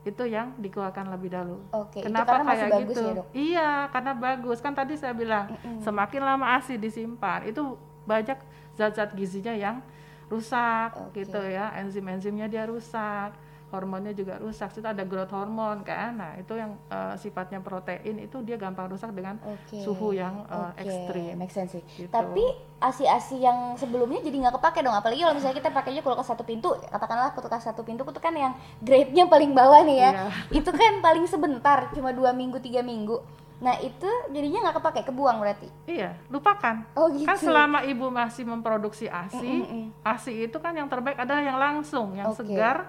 itu 0.00 0.24
yang 0.24 0.56
dikeluarkan 0.56 1.12
lebih 1.12 1.28
dahulu. 1.28 1.60
Oke, 1.76 2.00
itu 2.00 2.06
Kenapa 2.08 2.40
kayak 2.40 2.68
bagus 2.72 2.96
gitu? 2.96 3.00
ya, 3.04 3.12
Dok? 3.20 3.26
Iya, 3.36 3.70
karena 3.92 4.12
bagus. 4.16 4.58
Kan 4.64 4.72
tadi 4.72 4.96
saya 4.96 5.12
bilang 5.12 5.52
Mm-mm. 5.52 5.84
semakin 5.84 6.22
lama 6.24 6.46
ASI 6.56 6.80
disimpan, 6.80 7.44
itu 7.44 7.76
banyak 8.08 8.40
zat-zat 8.80 9.12
gizinya 9.12 9.52
yang 9.52 9.84
rusak 10.32 10.96
Oke. 10.96 11.20
gitu 11.28 11.36
ya. 11.44 11.68
Enzim-enzimnya 11.76 12.48
dia 12.48 12.64
rusak, 12.64 13.36
hormonnya 13.70 14.12
juga 14.12 14.36
rusak. 14.36 14.74
Itu 14.74 14.86
ada 14.86 15.06
growth 15.06 15.32
hormone 15.32 15.86
kan. 15.86 16.18
Nah, 16.18 16.32
itu 16.36 16.58
yang 16.58 16.76
eh, 16.90 17.14
sifatnya 17.16 17.62
protein 17.62 18.18
itu 18.20 18.42
dia 18.42 18.58
gampang 18.58 18.90
rusak 18.90 19.14
dengan 19.14 19.38
Oke. 19.46 19.80
suhu 19.80 20.12
yang 20.12 20.44
eh, 20.46 20.70
Oke, 20.74 20.82
ekstrim. 20.84 21.34
make 21.38 21.54
sense 21.54 21.78
sih. 21.78 21.82
Gitu. 21.96 22.10
Tapi 22.10 22.44
asi-asi 22.80 23.44
yang 23.44 23.76
sebelumnya 23.76 24.20
jadi 24.20 24.36
nggak 24.46 24.54
kepake 24.58 24.82
dong. 24.82 24.94
Apalagi 24.96 25.22
kalau 25.22 25.34
misalnya 25.38 25.56
kita 25.62 25.70
pakainya 25.70 26.02
kulkas 26.02 26.28
satu 26.28 26.42
pintu, 26.42 26.74
katakanlah 26.90 27.32
kulkas 27.32 27.64
satu 27.64 27.86
pintu 27.86 28.02
itu 28.02 28.20
kan 28.20 28.34
yang 28.34 28.52
grade-nya 28.82 29.30
paling 29.30 29.54
bawah 29.54 29.80
nih 29.86 29.98
ya. 30.02 30.10
Iya. 30.10 30.24
Itu 30.64 30.70
kan 30.74 30.98
paling 30.98 31.24
sebentar, 31.30 31.92
cuma 31.94 32.10
dua 32.10 32.34
minggu 32.34 32.58
tiga 32.58 32.82
minggu. 32.82 33.40
Nah 33.60 33.76
itu 33.76 34.08
jadinya 34.32 34.68
nggak 34.68 34.76
kepake, 34.80 35.00
kebuang 35.12 35.36
berarti. 35.36 35.68
Iya, 35.84 36.16
lupakan. 36.32 36.80
Oh 36.96 37.12
gitu. 37.12 37.28
Kan 37.28 37.36
selama 37.36 37.84
ibu 37.84 38.08
masih 38.08 38.48
memproduksi 38.48 39.04
ASI, 39.04 39.36
Mm-mm-mm. 39.36 39.84
ASI 40.00 40.48
itu 40.48 40.56
kan 40.56 40.72
yang 40.72 40.88
terbaik 40.88 41.20
adalah 41.20 41.44
yang 41.44 41.60
langsung, 41.60 42.16
yang 42.16 42.32
Oke. 42.32 42.40
segar 42.40 42.88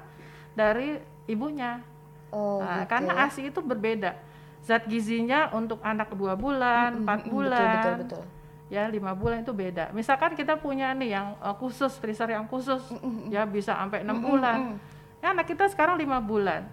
dari 0.53 0.99
ibunya. 1.25 1.79
Oh 2.29 2.59
Nah, 2.59 2.83
gitu. 2.83 2.91
karena 2.91 3.13
ASI 3.25 3.41
itu 3.47 3.59
berbeda. 3.59 4.15
Zat 4.61 4.85
gizinya 4.85 5.49
untuk 5.51 5.81
anak 5.81 6.13
dua 6.13 6.37
bulan, 6.37 7.01
empat 7.01 7.25
Mm-mm, 7.25 7.33
bulan, 7.33 7.57
Betul 7.57 7.81
betul 7.81 7.95
betul. 8.21 8.23
ya 8.69 8.83
lima 8.87 9.11
bulan 9.11 9.41
itu 9.41 9.51
beda. 9.51 9.89
Misalkan 9.91 10.37
kita 10.37 10.53
punya 10.55 10.93
nih 10.93 11.17
yang 11.17 11.33
eh, 11.35 11.55
khusus 11.57 11.97
freezer 11.97 12.29
yang 12.29 12.45
khusus, 12.45 12.79
Mm-mm. 12.93 13.27
ya 13.27 13.43
bisa 13.43 13.73
sampai 13.73 14.05
enam 14.05 14.21
Mm-mm, 14.21 14.29
bulan. 14.29 14.57
mm. 14.71 14.77
Ya 15.21 15.27
anak 15.33 15.49
kita 15.49 15.65
sekarang 15.65 15.97
lima 15.97 16.21
bulan, 16.21 16.65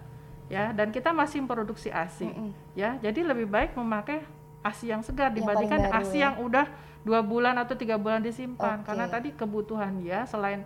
ya 0.49 0.69
dan 0.69 0.89
kita 0.89 1.09
masih 1.09 1.41
memproduksi 1.41 1.89
ASI, 1.89 2.29
Mm-mm. 2.29 2.49
ya 2.73 2.97
jadi 2.97 3.25
lebih 3.25 3.49
baik 3.49 3.73
memakai 3.73 4.21
ASI 4.61 4.89
yang 4.89 5.01
segar 5.01 5.33
dibandingkan 5.33 5.89
ASI 5.89 6.21
ya. 6.21 6.29
yang 6.29 6.45
udah 6.45 6.65
dua 7.01 7.25
bulan 7.25 7.57
atau 7.57 7.73
tiga 7.73 7.97
bulan 7.97 8.21
disimpan. 8.21 8.81
Oke. 8.81 8.85
Karena 8.85 9.05
tadi 9.07 9.29
kebutuhan 9.33 9.97
dia 9.97 10.25
selain 10.25 10.61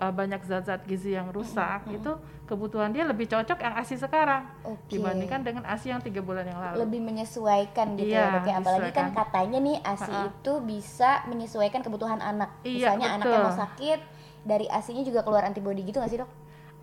eh, 0.00 0.12
banyak 0.12 0.40
zat-zat 0.44 0.84
gizi 0.84 1.16
yang 1.16 1.28
rusak, 1.32 1.88
itu 1.90 2.12
kebutuhan 2.46 2.94
dia 2.94 3.02
lebih 3.02 3.26
cocok 3.26 3.58
yang 3.58 3.74
ASI 3.74 3.98
sekarang 3.98 4.46
Oke. 4.62 4.96
dibandingkan 4.96 5.42
dengan 5.42 5.66
ASI 5.66 5.90
yang 5.90 5.98
tiga 5.98 6.22
bulan 6.22 6.46
yang 6.46 6.62
lalu. 6.62 6.86
lebih 6.86 7.00
menyesuaikan 7.02 7.98
gitu 7.98 8.14
Iya, 8.14 8.22
ya 8.22 8.34
dok 8.38 8.46
ya 8.46 8.54
apalagi 8.62 8.90
kan 8.94 9.10
katanya 9.10 9.58
nih 9.58 9.76
ASI 9.82 10.14
Ha-ha. 10.14 10.30
itu 10.30 10.52
bisa 10.62 11.10
menyesuaikan 11.26 11.82
kebutuhan 11.82 12.22
anak 12.22 12.54
Iya, 12.62 12.94
misalnya 12.94 13.06
anaknya 13.18 13.38
betul. 13.42 13.46
mau 13.50 13.56
sakit 13.66 14.00
dari 14.46 14.66
ASInya 14.70 15.02
juga 15.02 15.26
keluar 15.26 15.42
antibodi 15.42 15.82
gitu 15.82 15.98
nggak 15.98 16.12
sih 16.14 16.20
dok 16.22 16.30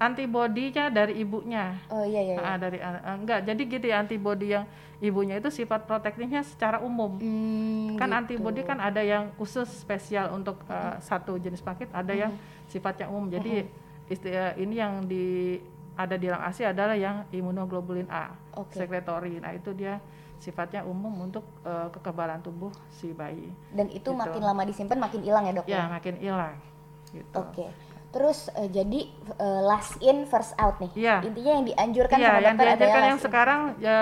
antibodinya 0.02 0.92
dari 0.92 1.22
ibunya. 1.24 1.80
Oh 1.88 2.04
iya 2.04 2.20
iya. 2.20 2.36
iya. 2.36 2.44
Ah, 2.44 2.58
dari 2.60 2.78
ah, 2.84 3.16
enggak. 3.16 3.46
Jadi 3.48 3.62
gitu 3.72 3.86
ya 3.88 4.04
antibodi 4.04 4.52
yang 4.52 4.66
ibunya 5.00 5.40
itu 5.40 5.48
sifat 5.48 5.88
protektifnya 5.88 6.44
secara 6.44 6.84
umum. 6.84 7.16
Hmm, 7.20 7.96
kan 7.96 8.12
gitu. 8.12 8.20
antibodi 8.20 8.62
kan 8.68 8.84
ada 8.84 9.00
yang 9.00 9.32
khusus 9.40 9.68
spesial 9.70 10.32
untuk 10.36 10.60
uh, 10.68 11.00
satu 11.00 11.40
jenis 11.40 11.64
penyakit, 11.64 11.88
ada 11.96 12.12
yang 12.12 12.32
sifatnya 12.66 13.08
umum. 13.08 13.28
Jadi 13.28 13.66
istilah 14.06 14.54
ini 14.56 14.76
yang 14.76 15.04
di 15.04 15.58
ada 15.94 16.18
di 16.18 16.26
dalam 16.26 16.42
ASI 16.42 16.66
adalah 16.66 16.98
yang 16.98 17.24
imunoglobulin 17.30 18.10
A, 18.10 18.34
Oke. 18.58 18.74
sekretori. 18.76 19.38
Nah, 19.38 19.54
itu 19.54 19.72
dia 19.72 20.02
sifatnya 20.38 20.84
umum 20.84 21.14
untuk 21.24 21.46
uh, 21.62 21.88
kekebalan 21.88 22.42
tubuh 22.42 22.68
si 22.90 23.14
bayi. 23.14 23.48
Dan 23.70 23.88
itu 23.88 24.04
Gitu. 24.04 24.12
makin 24.12 24.42
lama 24.42 24.64
disimpan 24.64 24.98
makin 24.98 25.22
hilang 25.22 25.46
ya 25.46 25.54
dok 25.54 25.66
Ya, 25.66 25.86
makin 25.88 26.16
hilang. 26.18 26.58
Gitu. 27.10 27.32
Oke. 27.32 27.70
Terus 28.10 28.46
eh, 28.54 28.70
jadi 28.70 29.00
eh, 29.38 29.62
last 29.64 29.98
in 30.00 30.26
first 30.26 30.54
out 30.58 30.78
nih. 30.78 30.92
Iya. 30.94 31.16
Intinya 31.24 31.52
yang 31.58 31.66
dianjurkan 31.66 32.18
Iya, 32.18 32.26
sama 32.28 32.40
yang 32.40 32.58
dokter 32.58 32.68
adalah 32.76 32.90
yang 32.90 33.02
last 33.06 33.14
in. 33.14 33.26
sekarang 33.26 33.62
ya 33.80 34.00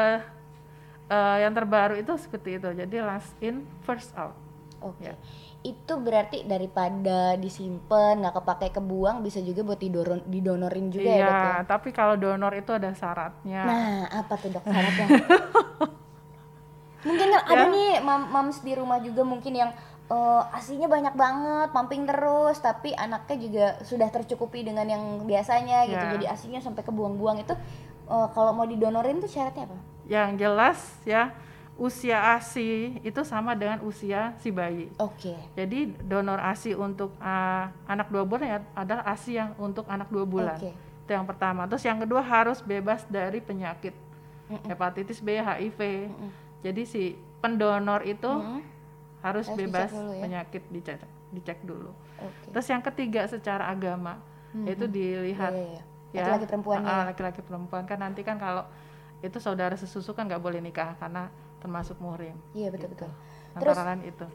eh, 1.08 1.38
yang 1.44 1.53
terbaru 1.53 1.96
itu 1.96 2.13
seperti 2.18 2.50
itu. 2.56 2.70
Jadi 2.72 2.96
last 3.00 3.32
in 3.39 3.56
first 3.84 4.12
out. 4.15 4.36
Oke. 4.80 5.12
Ya. 5.12 5.15
Itu 5.62 6.01
berarti 6.01 6.41
daripada 6.44 7.38
disimpan 7.38 8.18
nggak 8.18 8.34
kepake 8.34 8.74
kebuang 8.74 9.22
bisa 9.22 9.38
juga 9.39 9.62
buat 9.62 9.77
didoron, 9.77 10.25
didonorin 10.25 10.89
juga 10.89 11.06
ya 11.06 11.15
Iya, 11.15 11.27
dok 11.27 11.38
ya. 11.38 11.56
tapi 11.70 11.89
kalau 11.91 12.18
donor 12.18 12.50
itu 12.51 12.74
ada 12.74 12.89
syaratnya. 12.91 13.62
Nah, 13.62 14.01
apa 14.10 14.34
tuh 14.36 14.50
dok 14.50 14.65
syaratnya? 14.65 15.08
mungkin 17.01 17.27
kan 17.30 17.41
ada 17.44 17.65
Ya. 17.65 17.74
nih 17.74 17.91
mam 18.00 18.30
mams 18.30 18.62
di 18.62 18.74
rumah 18.74 19.01
juga 19.01 19.22
mungkin 19.22 19.53
yang 19.53 19.72
eh, 20.08 20.41
asinya 20.53 20.86
banyak 20.86 21.13
banget, 21.13 21.68
pumping 21.72 22.03
terus, 22.06 22.58
tapi 22.58 22.91
anaknya 22.94 23.36
juga 23.38 23.65
sudah 23.82 24.10
tercukupi 24.10 24.62
dengan 24.62 24.86
yang 24.86 25.03
biasanya 25.24 25.86
gitu. 25.88 26.03
Ya. 26.03 26.12
Jadi 26.12 26.25
asinya 26.27 26.60
sampai 26.60 26.82
kebuang-buang 26.82 27.41
itu 27.41 27.53
eh, 28.08 28.27
kalau 28.34 28.51
mau 28.51 28.65
didonorin 28.65 29.18
tuh 29.18 29.30
syaratnya 29.30 29.65
apa? 29.65 29.77
Yang 30.06 30.30
jelas 30.38 30.80
ya 31.06 31.24
usia 31.82 32.38
ASI 32.38 33.02
itu 33.02 33.22
sama 33.26 33.58
dengan 33.58 33.82
usia 33.82 34.38
si 34.38 34.54
bayi. 34.54 34.94
Oke. 35.02 35.34
Jadi 35.58 35.98
donor 36.06 36.38
ASI 36.38 36.78
untuk 36.78 37.10
ah, 37.18 37.74
anak 37.90 38.14
dua 38.14 38.22
bulan 38.22 38.46
ya 38.46 38.60
adalah 38.78 39.02
ASI 39.04 39.34
yang 39.34 39.50
untuk 39.58 39.90
anak 39.90 40.06
dua 40.14 40.22
bulan. 40.24 40.62
Oke. 40.62 40.78
Itu 40.78 41.12
yang 41.12 41.26
pertama. 41.26 41.66
Terus 41.66 41.82
yang 41.82 41.98
kedua 41.98 42.22
harus 42.22 42.62
bebas 42.62 43.02
dari 43.10 43.42
penyakit 43.42 43.98
hepatitis 44.62 45.18
B, 45.20 45.42
HIV. 45.42 45.80
Jadi 46.62 46.82
si 46.86 47.04
pendonor 47.42 48.06
itu 48.06 48.30
Mm-mm. 48.30 48.62
harus 49.20 49.50
Harus 49.50 49.58
bebas 49.58 49.90
dicek 49.90 49.98
dulu 49.98 50.12
ya. 50.14 50.22
penyakit 50.22 50.64
dicek 50.70 51.00
dicek 51.32 51.60
dulu. 51.66 51.90
Oke. 52.22 52.48
Terus 52.54 52.68
yang 52.70 52.84
ketiga 52.86 53.26
secara 53.26 53.66
agama 53.66 54.22
itu 54.54 54.86
dilihat 54.86 55.50
Iya, 55.50 55.66
iya, 55.66 55.82
iya. 56.14 56.22
ya 56.22 56.22
Laki-laki 56.30 56.46
perempuannya. 56.46 56.86
ah, 56.86 57.04
laki-laki 57.10 57.42
perempuan 57.42 57.84
kan 57.88 57.98
nanti 57.98 58.22
kan 58.22 58.38
kalau 58.38 58.68
itu 59.22 59.38
saudara 59.38 59.74
sesusu 59.74 60.12
kan 60.12 60.28
nggak 60.28 60.42
boleh 60.42 60.60
nikah 60.60 60.94
karena 61.00 61.32
termasuk 61.62 61.96
muhrim. 62.01 62.36
Iya 62.51 62.74
betul 62.74 62.89
betul. 62.91 63.12
Antara 63.53 63.94
lain 63.94 64.03
itu. 64.10 64.25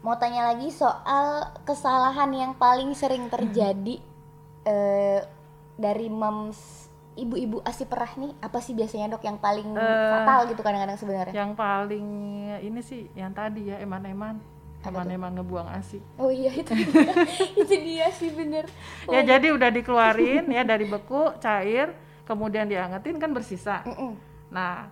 Mau 0.00 0.14
tanya 0.14 0.46
lagi 0.46 0.70
soal 0.70 1.42
kesalahan 1.66 2.30
yang 2.30 2.52
paling 2.54 2.94
sering 2.94 3.26
terjadi 3.26 3.98
eh, 4.62 5.20
dari 5.74 6.06
moms 6.06 6.86
ibu-ibu 7.18 7.58
asi 7.66 7.82
perah 7.82 8.14
nih 8.14 8.30
apa 8.38 8.62
sih 8.62 8.78
biasanya 8.78 9.10
dok 9.10 9.26
yang 9.26 9.42
paling 9.42 9.74
Eh, 9.74 10.10
fatal 10.14 10.46
gitu 10.54 10.62
kadang-kadang 10.62 10.94
sebenarnya? 10.94 11.34
Yang 11.34 11.52
paling 11.58 12.06
ini 12.62 12.80
sih 12.80 13.10
yang 13.18 13.34
tadi 13.34 13.74
ya 13.74 13.82
eman-eman 13.82 14.38
eman-eman 14.86 15.42
ngebuang 15.42 15.68
asi. 15.74 15.98
Oh 16.16 16.30
iya 16.30 16.54
itu 16.54 16.70
dia, 16.70 16.86
itu 17.66 17.74
dia 17.82 18.06
sih 18.14 18.30
bener. 18.30 18.70
Ya 19.10 19.26
jadi 19.26 19.50
udah 19.50 19.68
dikeluarin 19.74 20.46
ya 20.48 20.62
dari 20.62 20.86
beku 20.86 21.34
cair 21.42 21.90
kemudian 22.22 22.70
diangetin 22.70 23.18
kan 23.18 23.34
bersisa. 23.34 23.82
Mm-mm, 23.82 24.14
Nah 24.54 24.86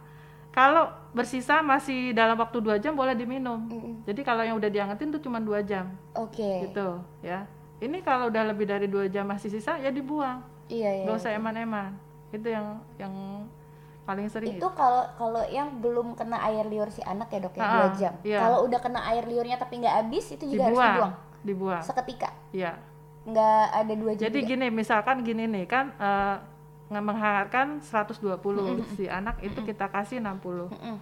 kalau 0.57 0.89
bersisa 1.13 1.61
masih 1.61 2.17
dalam 2.17 2.33
waktu 2.41 2.65
dua 2.65 2.81
jam 2.81 2.97
boleh 2.97 3.13
diminum. 3.13 3.61
mm-mm. 3.69 4.09
Jadi 4.09 4.21
kalau 4.25 4.41
yang 4.41 4.57
udah 4.57 4.73
diangetin 4.73 5.13
tuh 5.13 5.21
cuma 5.21 5.37
dua 5.37 5.61
jam 5.61 5.93
Oke. 6.17 6.65
gitu 6.65 6.97
ya. 7.21 7.45
Ini 7.77 8.01
kalau 8.01 8.33
udah 8.33 8.41
lebih 8.49 8.65
dari 8.65 8.89
dua 8.89 9.05
jam 9.05 9.29
masih 9.29 9.53
sisa 9.53 9.77
ya 9.77 9.93
dibuang. 9.93 10.41
Iya 10.73 11.05
iya. 11.05 11.05
Gak 11.05 11.17
usah 11.21 11.37
eman-eman. 11.37 11.93
Itu 12.33 12.49
yang 12.49 12.81
yang 12.97 13.13
paling 14.09 14.33
sering. 14.33 14.57
Itu 14.57 14.65
kalau 14.73 15.05
kalau 15.21 15.45
yang 15.45 15.77
belum 15.85 16.17
kena 16.17 16.41
air 16.49 16.65
liur 16.65 16.89
si 16.89 17.05
anak 17.05 17.29
ya 17.29 17.39
dok 17.45 17.53
ya 17.53 17.65
dua 17.69 17.89
jam. 17.93 18.15
iya. 18.25 18.41
Kalau 18.41 18.65
udah 18.65 18.81
kena 18.81 19.01
air 19.13 19.29
liurnya 19.29 19.61
tapi 19.61 19.85
nggak 19.85 19.93
habis 20.09 20.25
itu 20.33 20.45
juga 20.49 20.73
harus 20.73 20.79
dibuang. 20.81 20.97
dibuang 20.97 21.13
Dibuang. 21.45 21.83
seketika. 21.85 22.33
Iya. 22.57 22.81
Nggak 23.29 23.65
ada 23.77 23.93
dua 23.93 24.13
jam. 24.17 24.25
Jadi 24.25 24.39
juga. 24.41 24.51
gini, 24.57 24.67
misalkan 24.73 25.17
gini 25.21 25.45
nih 25.45 25.65
kan 25.69 25.93
eh, 26.87 26.93
nge- 26.93 27.05
menghangatkan 27.05 27.67
120 27.81 28.39
si 28.95 29.07
anak 29.07 29.39
itu 29.41 29.59
kita 29.61 29.87
kasih 29.87 30.19
60. 30.19 30.71
Mm-mm. 30.71 30.97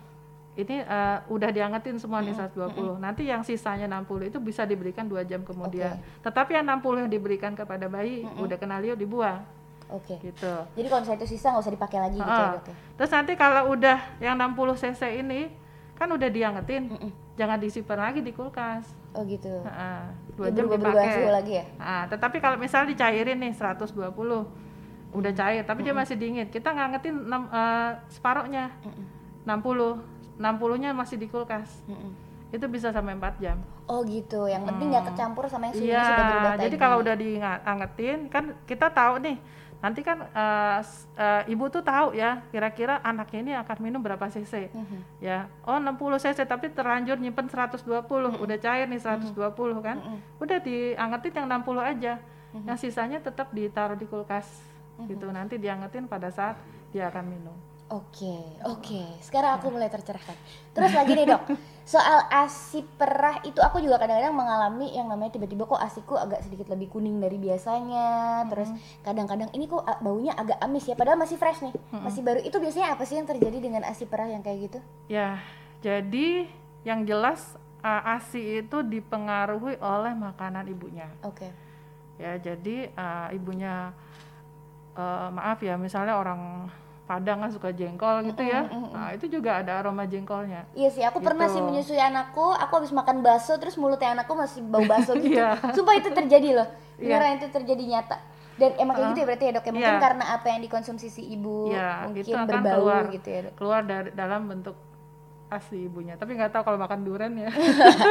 Ini 0.55 0.77
eh, 0.81 1.19
udah 1.27 1.51
diangetin 1.51 1.99
semua 1.99 2.21
nih 2.21 2.31
120. 2.33 2.97
Nanti 2.97 3.27
yang 3.27 3.43
sisanya 3.43 3.91
60 3.91 4.31
itu 4.31 4.39
bisa 4.39 4.63
diberikan 4.63 5.05
dua 5.05 5.23
jam 5.23 5.43
kemudian. 5.43 5.95
Tetapi 6.21 6.55
yang 6.55 6.65
60 6.73 7.01
yang 7.01 7.11
diberikan 7.11 7.53
kepada 7.53 7.85
bayi 7.85 8.23
udah 8.39 8.55
kena 8.55 8.79
liur 8.79 8.95
dibuang 8.95 9.43
Oke. 9.87 10.15
gitu. 10.17 10.55
Jadi 10.73 10.87
kalau 10.87 11.03
misalnya 11.03 11.21
itu 11.21 11.29
sisa 11.29 11.51
nggak 11.51 11.61
usah 11.61 11.75
dipakai 11.75 11.99
lagi 12.01 12.17
gitu 12.17 12.31
ya 12.41 12.49
dok 12.53 12.65
ya. 12.65 12.75
Terus 12.95 13.11
nanti 13.11 13.33
kalau 13.35 13.63
udah 13.69 13.99
yang 14.17 14.35
60 14.35 14.55
cc 14.79 15.03
ini 15.19 15.41
kan 15.95 16.07
udah 16.09 16.27
diangetin, 16.27 16.83
Mm-mm. 16.89 17.11
jangan 17.35 17.59
disimpan 17.59 17.99
lagi 18.01 18.19
di 18.19 18.31
kulkas. 18.31 18.87
Oh 19.11 19.23
gitu. 19.23 19.63
Heeh, 19.63 20.01
dua 20.35 20.47
Dia 20.51 20.57
jam 20.57 20.67
dipakai. 20.69 21.31
lagi 21.31 21.53
ya? 21.55 21.65
Nah, 21.79 22.03
tetapi 22.09 22.39
kalau 22.39 22.57
misalnya 22.57 22.91
dicairin 22.91 23.39
nih 23.39 23.55
120 23.55 23.95
udah 25.15 25.33
cair 25.33 25.63
tapi 25.63 25.81
dia 25.81 25.95
masih 25.95 26.15
dingin. 26.15 26.47
Kita 26.47 26.69
ngangetin 26.69 27.15
enam- 27.23 27.49
eh, 27.49 27.91
separohnya. 28.09 28.69
60. 29.45 30.03
60-nya 30.35 30.91
masih 30.91 31.17
di 31.17 31.27
kulkas. 31.27 31.71
Mm-mm. 31.85 32.11
Itu 32.51 32.67
bisa 32.67 32.91
sampai 32.91 33.15
4 33.15 33.39
jam. 33.39 33.59
Oh 33.85 34.03
gitu. 34.03 34.47
Yang 34.47 34.67
penting 34.67 34.91
nggak 34.91 35.07
kecampur 35.09 35.47
sama 35.47 35.69
yang 35.69 35.75
suhunya 35.75 35.91
Iya, 35.93 36.03
sudah 36.05 36.25
berubah 36.25 36.53
jadi 36.57 36.67
tadi. 36.69 36.81
kalau 36.81 36.97
udah 36.99 37.17
diangetin 37.17 38.19
kan 38.29 38.45
kita 38.63 38.87
tahu 38.89 39.15
nih 39.21 39.37
nanti 39.77 40.01
kan 40.01 40.17
s- 40.81 41.05
eh, 41.13 41.45
ibu 41.47 41.69
tuh 41.69 41.85
tahu 41.85 42.17
ya 42.17 42.41
kira-kira 42.49 43.05
anaknya 43.05 43.39
ini 43.39 43.53
akan 43.55 43.77
minum 43.79 44.01
berapa 44.01 44.25
cc 44.27 44.73
Mhm. 44.73 45.21
ya 45.21 45.45
oh 45.63 45.77
60 45.77 45.93
cc 46.17 46.41
tapi 46.43 46.73
terlanjur 46.73 47.15
nyimpen 47.15 47.45
120 47.47 47.85
udah 48.35 48.57
cair 48.57 48.89
nih 48.89 48.97
120 48.97 49.37
kan 49.79 50.01
udah 50.39 50.59
diangetin 50.59 51.33
yang 51.37 51.47
60 51.53 51.85
aja 51.85 52.17
yang 52.57 52.79
sisanya 52.79 53.21
tetap 53.21 53.53
ditaruh 53.53 53.93
di 53.95 54.07
kulkas 54.07 54.49
gitu 55.11 55.27
nanti 55.31 55.59
diangetin 55.59 56.07
pada 56.07 56.31
saat 56.31 56.59
dia 56.95 57.11
akan 57.11 57.27
minum 57.27 57.57
Oke, 57.93 58.41
oke. 58.65 59.21
Sekarang 59.21 59.61
aku 59.61 59.69
mulai 59.69 59.93
tercerahkan. 59.93 60.33
Terus 60.73 60.97
lagi 60.97 61.13
nih 61.15 61.29
dok, 61.29 61.53
soal 61.95 62.27
asi 62.33 62.81
perah 62.81 63.45
itu 63.45 63.61
aku 63.61 63.77
juga 63.85 64.01
kadang-kadang 64.01 64.33
mengalami 64.33 64.97
yang 64.97 65.05
namanya 65.05 65.37
tiba-tiba 65.37 65.69
kok 65.69 65.79
asiku 65.85 66.17
agak 66.17 66.41
sedikit 66.49 66.73
lebih 66.73 66.89
kuning 66.89 67.21
dari 67.21 67.37
biasanya. 67.37 68.49
Terus 68.49 68.73
kadang-kadang 69.05 69.53
ini 69.53 69.69
kok 69.69 69.85
baunya 70.01 70.33
agak 70.33 70.65
amis 70.65 70.89
ya, 70.89 70.97
padahal 70.97 71.21
masih 71.21 71.37
fresh 71.37 71.61
nih, 71.61 71.77
masih 71.93 72.25
baru. 72.25 72.41
Itu 72.41 72.57
biasanya 72.57 72.97
apa 72.97 73.05
sih 73.05 73.21
yang 73.21 73.29
terjadi 73.29 73.61
dengan 73.61 73.85
asi 73.85 74.09
perah 74.09 74.33
yang 74.33 74.41
kayak 74.41 74.73
gitu? 74.73 74.79
ya 75.05 75.37
jadi 75.85 76.49
yang 76.89 77.05
jelas 77.05 77.61
ASI 77.85 78.65
itu 78.65 78.81
dipengaruhi 78.81 79.77
oleh 79.77 80.17
makanan 80.17 80.65
ibunya 80.73 81.05
Oke. 81.21 81.53
ya 82.17 82.41
jadi 82.41 82.89
eh, 82.89 83.29
ibunya 83.37 83.93
eh, 84.95 85.29
maaf 85.31 85.59
ya 85.59 85.75
misalnya 85.75 86.15
orang 86.15 86.71
Padang 87.05 87.37
kan 87.39 87.53
suka 87.53 87.69
jengkol 87.69 88.25
gitu 88.25 88.41
ya 88.41 88.65
nah 88.91 89.13
itu 89.13 89.29
juga 89.29 89.61
ada 89.61 89.77
aroma 89.77 90.05
jengkolnya 90.05 90.65
Iya 90.73 90.89
sih, 90.89 91.03
aku 91.03 91.21
pernah 91.21 91.45
Gitu. 91.45 91.55
sih 91.55 91.63
menyusui 91.63 92.01
anakku, 92.01 92.49
aku 92.49 92.73
habis 92.75 92.89
makan 92.91 93.21
bakso 93.21 93.55
terus 93.55 93.77
mulutnya 93.77 94.15
anakku 94.15 94.33
masih 94.33 94.65
bau 94.65 94.81
bakso 94.83 95.13
gitu. 95.21 95.37
Iya. 95.37 95.61
Sumpah 95.71 95.95
itu 95.95 96.09
terjadi 96.11 96.49
loh. 96.55 96.69
Beneran 96.97 97.37
itu 97.37 97.53
terjadi 97.53 97.85
nyata. 97.85 98.17
Dan 98.55 98.73
emang 98.79 98.95
kayak 98.95 99.09
gitu 99.11 99.21
ya 99.21 99.27
berarti 99.27 99.45
ya 99.45 99.53
dok 99.53 99.65
ya? 99.65 99.73
Mungkin 99.75 99.85
Iya. 99.91 100.01
karena 100.01 100.25
apa 100.33 100.47
yang 100.49 100.61
dikonsumsi 100.63 101.07
si 101.11 101.23
ibu 101.29 101.69
ya 101.69 101.89
mungkin 102.03 102.23
itu 102.23 102.33
akan 102.33 102.47
berbau 102.49 102.73
keluar 102.73 103.03
gitu 103.13 103.29
ya 103.29 103.41
dok. 103.43 103.53
keluar 103.55 103.81
dari 103.83 104.09
dalam 104.11 104.41
bentuk 104.47 104.77
asli 105.47 105.79
ibunya 105.85 106.15
tapi 106.15 106.31
nggak 106.33 106.51
tahu 106.51 106.63
kalau 106.65 106.79
makan 106.79 107.05
durian 107.05 107.35
ya 107.37 107.51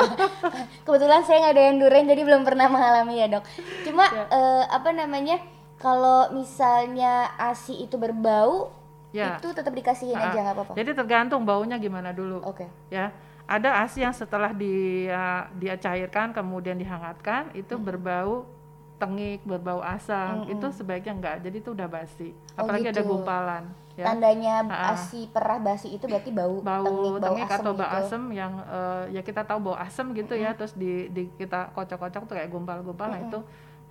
Kebetulan 0.86 1.22
saya 1.24 1.38
nggak 1.42 1.54
ada 1.54 1.64
yang 1.64 1.78
durian 1.78 2.06
jadi 2.06 2.22
belum 2.24 2.42
pernah 2.44 2.68
mengalami 2.68 3.16
ya 3.18 3.28
dok. 3.32 3.44
Cuma 3.84 4.06
Ya. 4.06 4.24
eh, 4.28 4.64
apa 4.70 4.90
namanya 4.92 5.42
kalau 5.84 6.32
misalnya 6.32 7.14
asi 7.36 7.84
itu 7.84 7.96
berbau 7.96 8.72
Ya. 9.12 9.38
itu 9.38 9.52
tetap 9.52 9.70
dikasihin 9.70 10.16
Ah, 10.16 10.32
aja 10.32 10.40
nggak 10.42 10.56
apa-apa. 10.58 10.74
jadi 10.74 10.92
tergantung 10.92 11.44
baunya 11.44 11.78
gimana 11.78 12.10
dulu. 12.10 12.42
Oke. 12.42 12.66
ya. 12.90 13.14
Ada 13.44 13.84
ASI 13.84 14.02
yang 14.02 14.16
setelah 14.16 14.50
dia 14.50 15.46
dia 15.54 15.76
cairkan 15.76 16.32
kemudian 16.32 16.74
dihangatkan 16.74 17.52
itu 17.54 17.76
berbau 17.78 18.48
tengik 18.96 19.44
berbau 19.44 19.84
asam 19.84 20.48
itu 20.48 20.64
sebaiknya 20.72 21.14
enggak 21.14 21.36
jadi 21.44 21.58
itu 21.60 21.70
udah 21.70 21.86
basi. 21.86 22.32
Oh, 22.56 22.64
apalagi 22.64 22.88
ada 22.90 23.04
gitu. 23.04 23.12
gumpalan 23.12 23.64
ya. 23.94 24.06
Tandanya 24.08 24.56
asi 24.96 25.28
perah 25.28 25.60
basi 25.60 25.92
itu 25.92 26.08
berarti 26.08 26.32
bau, 26.32 26.64
bau 26.64 26.82
tengik, 26.82 27.04
bau 27.14 27.20
tengik 27.22 27.46
asem 27.46 27.60
atau 27.60 27.72
bau 27.76 27.84
gitu. 27.86 28.00
asem 28.02 28.22
yang 28.32 28.54
eh, 28.66 29.04
ya 29.12 29.22
kita 29.22 29.42
tahu 29.44 29.60
bau 29.62 29.78
asem 29.78 30.06
gitu 30.16 30.34
ya 30.34 30.56
terus 30.56 30.74
di, 30.74 31.12
di 31.12 31.30
kita 31.36 31.70
kocok-kocok 31.76 32.22
tuh 32.24 32.34
kayak 32.34 32.50
gumpal-gumpal 32.50 33.12
nah 33.12 33.22
itu 33.22 33.44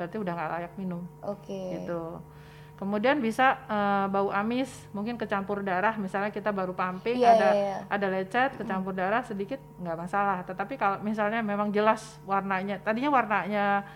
berarti 0.02 0.16
udah 0.18 0.32
nggak 0.34 0.50
layak 0.58 0.72
minum 0.74 1.02
Oke. 1.22 1.78
gitu 1.78 2.18
Kemudian 2.82 3.22
bisa 3.22 3.62
eh, 3.70 4.06
bau 4.10 4.34
amis, 4.34 4.66
mungkin 4.90 5.14
kecampur 5.14 5.62
darah, 5.62 5.94
misalnya 6.02 6.34
kita 6.34 6.50
baru 6.50 6.74
pumping 6.74 7.14
Iya, 7.14 7.30
ada 7.30 7.48
iya, 7.54 7.62
iya. 7.62 7.76
ada 7.86 8.06
lecet, 8.10 8.58
kecampur 8.58 8.90
darah 8.90 9.22
sedikit 9.22 9.62
nggak 9.78 9.94
masalah. 9.94 10.42
Tetapi 10.42 10.74
kalau 10.74 10.98
misalnya 10.98 11.46
memang 11.46 11.70
jelas 11.70 12.18
warnanya, 12.26 12.82
tadinya 12.82 13.14
warnanya 13.14 13.86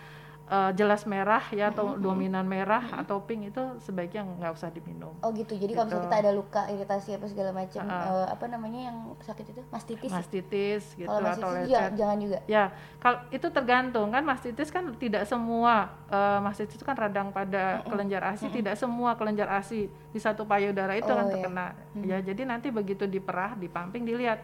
eh, 0.47 0.71
jelas 0.73 1.03
merah 1.03 1.43
ya 1.49 1.69
atau 1.69 1.95
dominan 1.95 2.43
merah 2.43 2.79
atau 2.95 3.19
pink 3.19 3.51
itu 3.51 3.59
sebaiknya 3.77 4.23
nggak 4.23 4.51
usah 4.51 4.69
diminum. 4.69 5.11
Oh 5.19 5.29
gitu. 5.29 5.53
Jadi 5.53 5.71
kalau 5.71 5.85
misalnya 5.85 5.99
Gitu. 5.99 6.07
kita 6.07 6.17
ada 6.17 6.31
luka, 6.31 6.61
iritasi 6.65 7.09
apa 7.13 7.25
segala 7.25 7.51
macam, 7.51 7.83
Ha-ha. 7.83 8.07
eh, 8.07 8.27
apa 8.29 8.45
namanya 8.47 8.79
yang 8.87 8.97
sakit 9.19 9.45
itu? 9.49 9.61
Mastitis. 9.67 10.07
Mastitis 10.07 10.83
gitu 10.93 11.05
kalau 11.05 11.19
atau 11.21 11.27
mastitis 11.43 11.59
lecet. 11.61 11.73
jangan, 11.73 11.91
jangan 11.93 12.17
juga. 12.17 12.37
Ya, 12.47 12.63
kalau 12.97 13.19
itu 13.29 13.47
tergantung 13.49 14.07
kan 14.07 14.23
mastitis 14.23 14.69
kan 14.69 14.83
tidak 14.95 15.23
semua 15.23 15.73
eh, 16.07 16.39
mastitis 16.39 16.73
itu 16.73 16.83
kan 16.83 16.95
radang 16.95 17.29
pada 17.29 17.83
kelenjar 17.83 18.23
ASI, 18.25 18.47
tidak 18.49 18.75
semua 18.75 19.13
kelenjar 19.13 19.51
ASI 19.51 19.85
di 19.87 20.17
satu 20.17 20.43
payudara 20.43 20.93
itu 20.93 21.05
Oh, 21.05 21.13
kan 21.13 21.25
iya. 21.25 21.33
terkena. 21.33 21.67
Ya, 21.99 22.17
jadi 22.23 22.41
nanti 22.43 22.69
begitu 22.69 23.03
diperah, 23.03 23.53
dipamping 23.53 24.01
dilihat 24.01 24.39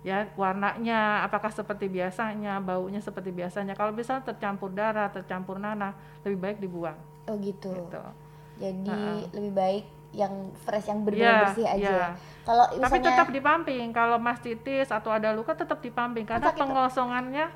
ya 0.00 0.30
warnanya 0.34 1.22
apakah 1.22 1.50
seperti 1.50 1.90
biasanya, 1.90 2.62
baunya 2.62 3.02
seperti 3.02 3.34
biasanya. 3.34 3.74
Kalau 3.74 3.90
misalnya 3.90 4.22
tercampur 4.24 4.70
darah, 4.70 5.10
tercampur 5.10 5.58
nanah, 5.58 5.92
lebih 6.22 6.38
baik 6.38 6.58
dibuang 6.58 6.98
Oh 7.26 7.34
gitu. 7.38 7.72
gitu. 7.72 8.02
Jadi 8.58 8.90
Ha-ha. 8.90 9.34
lebih 9.34 9.52
baik 9.54 9.84
yang 10.10 10.32
fresh 10.64 10.88
yang 10.88 11.04
Iya, 11.04 11.04
benar-benar 11.04 11.42
bersih 11.44 11.66
aja. 11.68 11.76
iya. 11.76 12.06
Kalau 12.42 12.64
Tapi 12.64 12.80
misalnya 12.80 13.08
tetap 13.12 13.28
dipamping. 13.28 13.86
Kalau 13.92 14.16
mastitis 14.16 14.88
atau 14.88 15.10
ada 15.12 15.36
luka 15.36 15.52
tetap 15.52 15.78
dipamping 15.78 16.24
karena 16.24 16.48
pengosongannya 16.48 17.46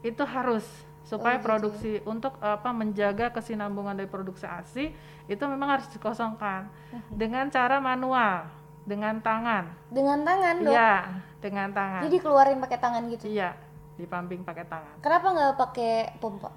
itu 0.00 0.24
harus 0.24 0.64
supaya 1.04 1.36
Oh, 1.36 1.38
gitu. 1.38 1.44
produksi 1.44 1.92
untuk 2.08 2.40
apa 2.40 2.72
menjaga 2.72 3.28
kesinambungan 3.28 3.92
dari 3.92 4.08
produksi 4.08 4.48
ASI 4.48 4.96
itu 5.26 5.44
memang 5.44 5.76
harus 5.76 5.84
dikosongkan 5.92 6.72
Mhm. 6.88 7.12
dengan 7.12 7.44
cara 7.52 7.76
manual, 7.76 8.48
dengan 8.84 9.16
tangan. 9.18 9.64
dengan 9.88 10.18
tangan 10.22 10.54
dok. 10.60 10.72
Iya, 10.72 10.92
dengan 11.40 11.68
tangan. 11.70 12.00
Jadi 12.04 12.16
keluarin 12.20 12.58
pakai 12.60 12.78
tangan 12.78 13.02
gitu. 13.08 13.24
Iya, 13.26 13.56
dipamping 13.96 14.44
pakai 14.44 14.64
tangan. 14.64 14.96
Kenapa 15.00 15.26
nggak 15.30 15.52
pakai 15.56 15.94
pompa? 16.18 16.52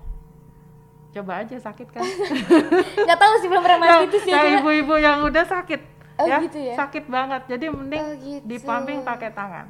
Coba 1.08 1.42
aja 1.42 1.56
sakit 1.56 1.88
kan. 1.90 2.04
Nggak 3.08 3.18
tahu 3.18 3.34
sih 3.40 3.48
belum 3.48 3.64
pernah 3.64 3.80
ya. 3.80 4.06
yang 4.06 4.12
coba. 4.12 4.58
ibu-ibu 4.60 4.96
yang 5.00 5.18
udah 5.24 5.46
sakit 5.48 5.82
Oh, 6.18 6.26
ya, 6.26 6.42
gitu 6.44 6.60
ya? 6.60 6.76
sakit 6.76 7.08
banget. 7.08 7.42
Jadi 7.48 7.66
mending 7.70 8.04
Oh, 8.04 8.14
gitu. 8.20 8.44
dipamping 8.44 9.02
pakai 9.02 9.30
tangan. 9.32 9.66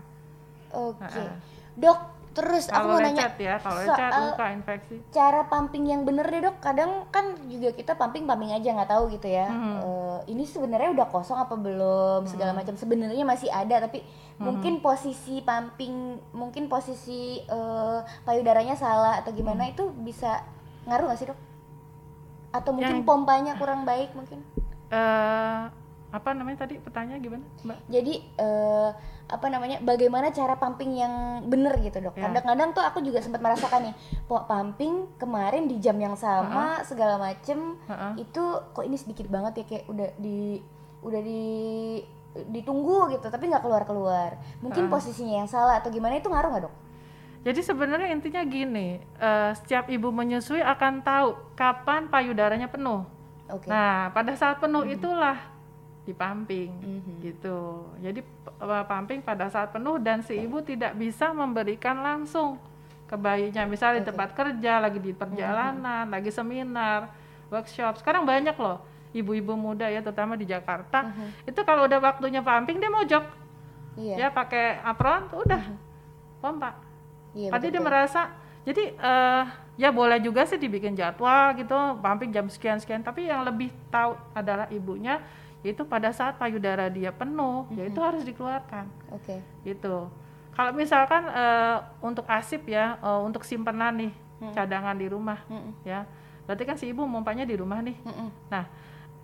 Oke. 0.72 1.04
Ha-ha. 1.04 1.40
Dok, 1.78 2.00
terus 2.38 2.70
aku 2.70 2.78
Kalau 2.78 2.94
mau 2.94 3.02
nanya 3.02 3.34
ya, 3.34 3.58
kalau 3.58 3.82
lecet 3.82 3.98
soal 3.98 4.22
luka 4.30 4.46
infeksi. 4.52 4.96
cara 5.10 5.42
pumping 5.44 5.86
yang 5.86 6.02
bener 6.04 6.22
deh 6.24 6.40
dok. 6.40 6.58
Kadang 6.60 7.10
kan 7.10 7.26
juga 7.44 7.74
kita 7.74 7.94
pumping 7.94 8.24
pumping 8.24 8.52
aja 8.52 8.70
nggak 8.72 8.88
tahu 8.88 9.10
gitu 9.10 9.26
ya. 9.26 9.50
Mhm. 9.50 9.74
Eh, 9.82 10.20
ini 10.30 10.44
sebenarnya 10.44 10.94
udah 10.94 11.08
kosong 11.08 11.36
apa 11.36 11.56
belum 11.56 12.24
segala 12.24 12.54
Hmm. 12.54 12.62
macam. 12.62 12.74
Sebenarnya 12.74 13.24
masih 13.24 13.50
ada 13.50 13.82
tapi 13.82 14.06
mungkin 14.38 14.78
posisi 14.80 15.42
pumping, 15.42 15.96
mungkin 16.32 16.68
posisi 16.68 17.22
eh, 17.42 18.00
payudaranya 18.24 18.74
salah 18.74 19.18
atau 19.18 19.32
gimana 19.32 19.66
Hmm. 19.66 19.74
itu 19.74 19.84
bisa 19.98 20.46
ngaruh 20.86 21.10
nggak 21.10 21.18
sih 21.18 21.26
dok? 21.26 21.40
Atau 22.50 22.72
mungkin 22.72 23.02
Yang- 23.02 23.08
pompanya 23.08 23.54
kurang 23.56 23.82
baik 23.84 24.14
mungkin? 24.14 24.46
eh 24.88 25.62
apa 26.08 26.30
namanya 26.32 26.64
tadi 26.64 26.80
pertanyaan 26.80 27.20
gimana 27.20 27.44
mbak 27.60 27.76
Jadi 27.88 28.14
eh, 28.34 28.90
apa 29.28 29.52
namanya? 29.52 29.84
Bagaimana 29.84 30.32
cara 30.32 30.56
pumping 30.56 30.96
yang 30.96 31.44
bener 31.44 31.76
gitu 31.84 32.00
dok? 32.00 32.16
Ya. 32.16 32.32
Kadang-kadang 32.32 32.72
tuh 32.72 32.84
aku 32.84 33.04
juga 33.04 33.20
sempat 33.20 33.44
merasakan 33.44 33.92
nih, 33.92 33.96
pumping 34.28 35.12
kemarin 35.20 35.68
di 35.68 35.78
jam 35.84 36.00
yang 36.00 36.16
sama 36.16 36.80
segala 36.88 37.20
macem 37.20 37.76
Heeh. 37.88 38.24
itu 38.24 38.44
kok 38.72 38.88
ini 38.88 38.96
sedikit 38.96 39.28
banget 39.28 39.62
ya 39.62 39.66
kayak 39.68 39.86
udah 39.92 40.10
di 40.16 40.64
udah 41.04 41.22
di 41.22 41.44
ditunggu 42.38 43.12
gitu 43.18 43.28
tapi 43.28 43.52
nggak 43.52 43.64
keluar 43.64 43.84
keluar. 43.84 44.30
Mungkin 44.64 44.88
Ha. 44.88 44.92
posisinya 44.92 45.44
yang 45.44 45.50
salah 45.50 45.80
atau 45.84 45.92
gimana 45.92 46.18
itu 46.18 46.32
ngaruh 46.32 46.52
nggak 46.52 46.66
dok? 46.68 46.76
jadi 47.48 47.64
sebenarnya 47.64 48.12
intinya 48.12 48.44
gini 48.44 49.00
eh, 49.00 49.52
setiap 49.56 49.88
ibu 49.88 50.12
menyusui 50.12 50.60
akan 50.60 51.00
tahu 51.00 51.56
kapan 51.56 52.12
payudaranya 52.12 52.68
penuh 52.68 53.08
Oke. 53.48 53.72
nah 53.72 54.12
pada 54.12 54.36
saat 54.36 54.60
penuh 54.60 54.84
itulah 54.84 55.40
dipamping 56.08 56.72
Mhm. 56.72 57.14
gitu. 57.20 57.84
Jadi 58.00 58.24
pumping 58.88 59.20
pada 59.20 59.52
saat 59.52 59.70
penuh 59.70 60.00
dan 60.00 60.24
si 60.24 60.40
ibu 60.40 60.64
tidak 60.64 60.96
bisa 60.96 61.36
memberikan 61.36 62.00
langsung 62.00 62.56
ke 63.06 63.14
bayinya. 63.14 63.68
Misalnya 63.68 64.02
di 64.02 64.08
tempat 64.08 64.32
kerja 64.32 64.80
lagi 64.80 64.98
di 64.98 65.12
perjalanan 65.12 66.08
lagi 66.08 66.32
seminar 66.32 67.12
workshop. 67.52 68.00
Sekarang 68.00 68.24
banyak 68.24 68.56
loh 68.56 68.80
ibu-ibu 69.12 69.54
muda 69.54 69.88
ya 69.88 70.00
terutama 70.00 70.34
di 70.34 70.48
Jakarta. 70.48 71.04
Mhm. 71.06 71.52
itu 71.52 71.60
kalau 71.62 71.84
udah 71.84 72.00
waktunya 72.00 72.40
pumping 72.40 72.80
dia 72.80 72.90
mojok. 72.90 73.26
Iya. 73.98 74.16
ya 74.16 74.28
pakai 74.30 74.78
apron 74.82 75.26
udah. 75.34 75.62
Pompa 76.38 76.72
Iya. 77.34 77.50
Tadi 77.54 77.66
dia 77.70 77.82
merasa 77.82 78.22
jadi 78.62 78.94
eh, 78.94 79.44
ya 79.78 79.90
boleh 79.90 80.20
juga 80.20 80.44
sih 80.44 80.58
dibikin 80.58 80.92
jadwal 80.92 81.54
gitu, 81.56 81.78
pumping 81.98 82.30
jam 82.30 82.50
sekian 82.50 82.78
sekian. 82.78 83.00
Tapi 83.00 83.26
yang 83.26 83.42
lebih 83.42 83.70
tahu 83.88 84.18
adalah 84.34 84.68
ibunya, 84.68 85.22
yaitu 85.66 85.84
pada 85.84 86.14
saat 86.14 86.38
payudara 86.38 86.88
dia 86.88 87.10
penuh, 87.10 87.66
ya 87.74 87.90
itu 87.90 87.98
harus 87.98 88.22
dikeluarkan 88.22 88.86
Oke. 89.10 89.42
gitu. 89.66 90.08
Kalau 90.54 90.72
misalkan 90.74 91.26
eh, 91.28 91.78
untuk 92.02 92.26
asip 92.30 92.66
ya, 92.66 92.98
eh, 92.98 93.22
untuk 93.22 93.46
simpenan 93.46 93.94
nih 93.98 94.14
cadangan 94.54 94.94
di 94.94 95.10
rumah 95.10 95.42
Mm-mm. 95.50 95.74
ya, 95.82 96.06
berarti 96.46 96.64
kan 96.64 96.78
si 96.78 96.86
ibu 96.90 97.02
mompanya 97.06 97.42
di 97.42 97.58
rumah 97.58 97.82
nih. 97.82 97.98
Mm-mm. 98.06 98.30
Nah 98.54 98.66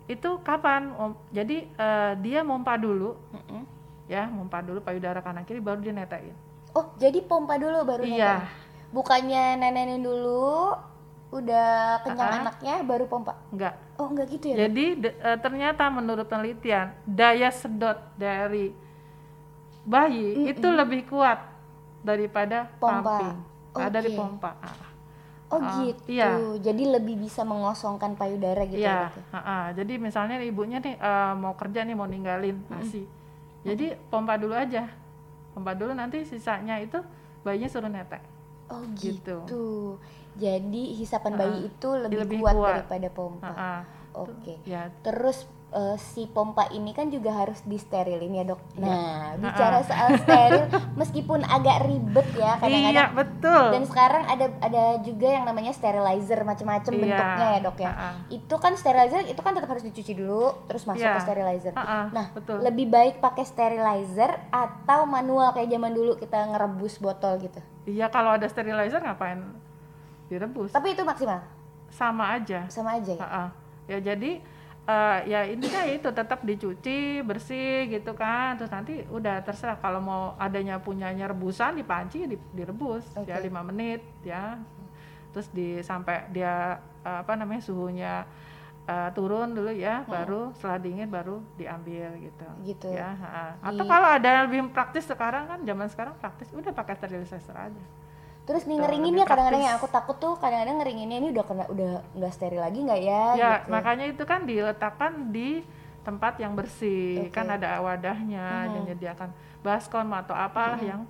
itu 0.04 0.42
kapan? 0.42 0.90
Jadi 1.30 1.70
eh, 1.70 2.12
dia 2.18 2.42
mompa 2.42 2.74
dulu 2.74 3.14
Mm-mm. 3.30 3.62
ya, 4.06 4.26
mompa 4.26 4.58
dulu 4.60 4.82
payudara 4.82 5.22
kanan 5.22 5.46
kiri 5.46 5.62
baru 5.62 5.78
dia 5.80 5.94
netain. 5.94 6.34
Oh 6.74 6.90
jadi 6.98 7.22
pompa 7.22 7.54
dulu 7.56 7.86
baru 7.86 8.02
Iya. 8.02 8.42
netain? 8.42 8.62
Bukannya 8.90 9.44
nenenin 9.58 10.02
dulu, 10.02 10.70
udah 11.30 11.98
kenyang 12.02 12.30
Ah-ah. 12.30 12.42
anaknya 12.46 12.74
baru 12.82 13.06
pompa? 13.06 13.34
Enggak. 13.50 13.74
Oh 13.94 14.10
enggak 14.10 14.26
gitu 14.32 14.50
ya? 14.50 14.66
Jadi 14.66 14.86
de- 14.98 15.16
eh, 15.16 15.38
ternyata 15.38 15.86
menurut 15.86 16.26
penelitian 16.26 16.90
daya 17.06 17.50
sedot 17.50 17.98
dari 18.18 18.74
bayi 19.84 20.48
itu 20.48 20.66
lebih 20.66 21.06
kuat 21.06 21.38
daripada 22.00 22.68
Pompa. 22.80 23.20
pumping, 23.20 23.34
Ah, 23.74 23.90
dari 23.90 24.08
Oke. 24.12 24.18
pompa. 24.18 24.50
Ah, 24.60 24.76
Oh 25.52 25.60
Ah, 25.60 25.86
gitu. 25.86 26.08
iya. 26.10 26.30
Jadi 26.58 26.82
lebih 26.90 27.14
bisa 27.20 27.46
mengosongkan 27.46 28.18
payudara 28.18 28.66
gitu 28.66 28.80
ya. 28.80 29.06
Iya, 29.06 29.14
ya? 29.14 29.22
ah, 29.30 29.38
ah. 29.38 29.64
jadi 29.70 30.00
misalnya 30.00 30.40
ibunya 30.42 30.82
nih 30.82 30.98
eh, 30.98 31.32
mau 31.38 31.54
kerja 31.54 31.86
nih 31.86 31.94
mau 31.94 32.08
ninggalin 32.08 32.58
ASI, 32.72 33.06
jadi 33.62 33.94
pompa 34.10 34.34
dulu 34.34 34.50
aja, 34.50 34.90
pompa 35.54 35.76
dulu 35.76 35.94
nanti 35.94 36.26
sisanya 36.26 36.80
itu 36.82 36.98
bayinya 37.46 37.70
suruh 37.70 37.86
netek. 37.86 38.24
Oh 38.66 38.82
gitu. 38.98 39.46
Gitu. 39.46 39.64
Jadi 40.34 40.94
hisapan 40.94 41.32
bayi 41.34 41.58
itu 41.66 41.88
lebih, 41.90 42.18
lebih 42.20 42.38
kuat, 42.40 42.54
kuat. 42.54 42.74
daripada 42.80 43.08
pompa. 43.08 43.46
Ah, 43.46 43.54
ah. 43.54 43.80
Oke. 44.14 44.62
Ya, 44.62 44.94
Terus 45.02 45.42
eh, 45.70 45.98
si 45.98 46.26
pompa 46.26 46.70
ini 46.70 46.90
kan 46.90 47.10
juga 47.10 47.34
harus 47.34 47.58
disterilin 47.64 48.30
ya 48.32 48.44
dok. 48.44 48.62
Iya. 48.72 48.86
Nah 48.86 49.10
bicara 49.36 49.82
soal 49.82 50.14
steril, 50.16 50.64
meskipun 50.94 51.42
agak 51.42 51.82
ribet 51.82 52.22
ya 52.32 52.54
iya 52.54 52.62
kadang-kadang. 52.62 53.10
betul. 53.12 53.64
Dan 53.74 53.82
sekarang 53.82 54.22
ada 54.24 54.46
ada 54.60 54.84
juga 55.02 55.26
yang 55.28 55.42
namanya 55.42 55.70
sterilizer 55.70 56.42
macam-macam 56.42 56.92
Iya. 56.92 57.00
bentuknya 57.00 57.46
ya 57.48 57.60
dok 57.60 57.76
ya. 57.76 57.90
Ah. 57.90 58.14
Itu 58.28 58.54
kan 58.56 58.72
sterilizer 58.74 59.26
itu 59.26 59.40
kan 59.40 59.50
tetap 59.52 59.66
harus 59.68 59.82
dicuci 59.82 60.14
dulu 60.14 60.46
terus 60.64 60.86
masuk 60.86 61.02
Iya. 61.02 61.18
ke 61.18 61.26
sterilizer. 61.26 61.72
Ah, 61.74 61.82
ah, 61.82 62.04
Nah 62.12 62.26
betul. 62.30 62.62
lebih 62.62 62.86
baik 62.86 63.18
pakai 63.18 63.42
sterilizer 63.42 64.30
atau 64.48 65.06
manual 65.06 65.50
kayak 65.50 65.66
zaman 65.68 65.90
dulu 65.90 66.14
kita 66.14 66.38
ngerebus 66.48 66.98
botol 66.98 67.34
gitu. 67.40 67.58
Iya 67.84 68.06
kalau 68.08 68.30
ada 68.32 68.46
sterilizer 68.46 69.02
ngapain 69.02 69.42
direbus? 70.34 70.70
Tapi 70.70 70.92
itu 70.92 71.02
maksimal 71.02 71.40
Sama 71.88 72.34
aja. 72.34 72.66
sama 72.66 72.98
aja 72.98 73.14
ya. 73.14 73.22
Ha-ha. 73.22 73.44
Ya 73.86 73.98
jadi 74.02 74.42
eh, 74.84 75.18
ya 75.24 75.40
intinya 75.46 75.82
itu 75.86 76.08
tetap 76.10 76.42
dicuci 76.42 76.98
bersih 77.22 77.86
gitu 77.88 78.12
kan. 78.12 78.58
Terus 78.58 78.68
nanti 78.68 79.06
udah 79.06 79.38
terserah 79.40 79.78
kalau 79.78 80.02
mau 80.02 80.22
adanya 80.36 80.76
punyanya 80.76 81.30
rebusan 81.30 81.78
di 81.78 81.82
panci 81.82 82.26
direbus 82.50 83.06
ya 83.22 83.38
Oke. 83.38 83.46
lima 83.46 83.62
menit 83.62 84.02
ya. 84.20 84.58
Terus 85.30 85.46
di 85.50 85.78
sampai 85.80 86.26
dia 86.30 86.76
eh, 87.02 87.18
apa 87.22 87.34
namanya 87.34 87.62
suhunya 87.62 88.26
eh, 88.84 89.10
turun 89.14 89.54
dulu 89.54 89.70
ya, 89.70 90.04
baru 90.04 90.52
setelah 90.52 90.78
dingin 90.78 91.08
baru 91.08 91.38
diambil 91.54 92.10
gitu. 92.20 92.46
Gitu. 92.62 92.88
Ya. 92.90 93.14
Di- 93.16 93.70
Atau 93.70 93.84
kalau 93.84 94.08
ada 94.10 94.28
yang 94.28 94.42
lebih 94.46 94.70
praktis 94.70 95.06
sekarang 95.06 95.46
kan 95.46 95.58
zaman 95.62 95.86
sekarang 95.86 96.14
praktis 96.18 96.50
udah 96.50 96.70
pakai 96.70 96.94
sterilizer 96.94 97.40
aja. 97.50 97.84
Terus 98.44 98.68
nih 98.68 98.76
ngeringinnya 98.76 99.24
kadang-kadang 99.24 99.64
yang 99.64 99.76
aku 99.80 99.88
takut 99.88 100.16
tuh 100.20 100.36
kadang-kadang 100.36 100.76
ngeringinnya 100.84 101.16
ini 101.16 101.28
udah 101.32 101.44
kena 101.48 101.64
udah 101.72 101.90
nggak 102.12 102.32
steril 102.32 102.60
lagi 102.60 102.78
nggak 102.84 103.00
ya? 103.00 103.24
Ya, 103.34 103.52
gitu. 103.64 103.72
makanya 103.72 104.06
itu 104.12 104.22
kan 104.28 104.44
diletakkan 104.44 105.32
di 105.32 105.64
tempat 106.04 106.36
yang 106.36 106.52
bersih. 106.52 107.24
Oke. 107.24 107.32
Kan 107.32 107.48
ada 107.48 107.80
wadahnya 107.80 108.44
Mhm. 108.44 108.72
yang 108.76 108.82
menyediakan 108.84 109.30
baskom 109.64 110.12
atau 110.12 110.36
apalah 110.36 110.76
Mhm. 110.76 110.88
yang 110.88 111.00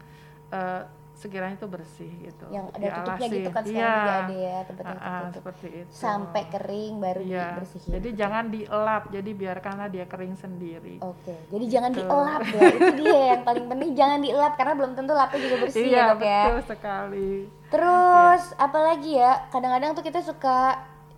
eh, 0.55 0.83
sekiranya 1.15 1.55
itu 1.55 1.65
bersih 1.65 2.11
gitu. 2.21 2.45
yang 2.49 2.67
ada 2.69 2.87
tutupnya 2.93 3.15
Dialasi. 3.23 3.37
gitu 3.37 3.49
kan 3.49 3.63
sekarang 3.63 3.95
juga 3.95 4.15
ada 4.21 4.35
ya 4.37 4.57
tempat 4.67 4.85
yang 4.85 4.95
Ah, 4.95 5.01
ah, 5.01 5.15
tertutup 5.23 5.35
seperti 5.37 5.67
itu. 5.77 5.91
sampai 5.91 6.43
kering 6.49 6.95
baru 6.99 7.21
Iya. 7.21 7.45
dibersihin 7.49 7.91
Jadi 7.93 8.09
jangan 8.13 8.45
dielap, 8.49 9.03
jadi 9.09 9.31
biarkanlah 9.33 9.89
dia 9.89 10.05
kering 10.05 10.35
sendiri. 10.35 10.97
Oke, 11.01 11.35
jadi 11.49 11.65
jangan 11.69 11.91
Gitu. 11.91 11.99
dielap 12.01 12.43
ya. 12.45 12.61
Itu 12.69 12.93
dia 12.99 13.21
yang 13.31 13.43
paling 13.43 13.65
penting 13.67 13.91
jangan 13.95 14.19
dielap 14.21 14.53
karena 14.55 14.75
belum 14.75 14.93
tentu 14.93 15.13
lapnya 15.13 15.41
juga 15.41 15.57
bersih 15.61 15.83
iya, 15.85 15.97
ya 15.97 16.05
dok 16.11 16.21
ya. 16.21 16.43
betul 16.45 16.61
sekali. 16.69 17.31
Terus 17.69 18.43
apalagi 18.57 19.13
ya? 19.15 19.33
Kadang-kadang 19.49 19.91
tuh 19.93 20.03
kita 20.03 20.21
suka 20.21 20.59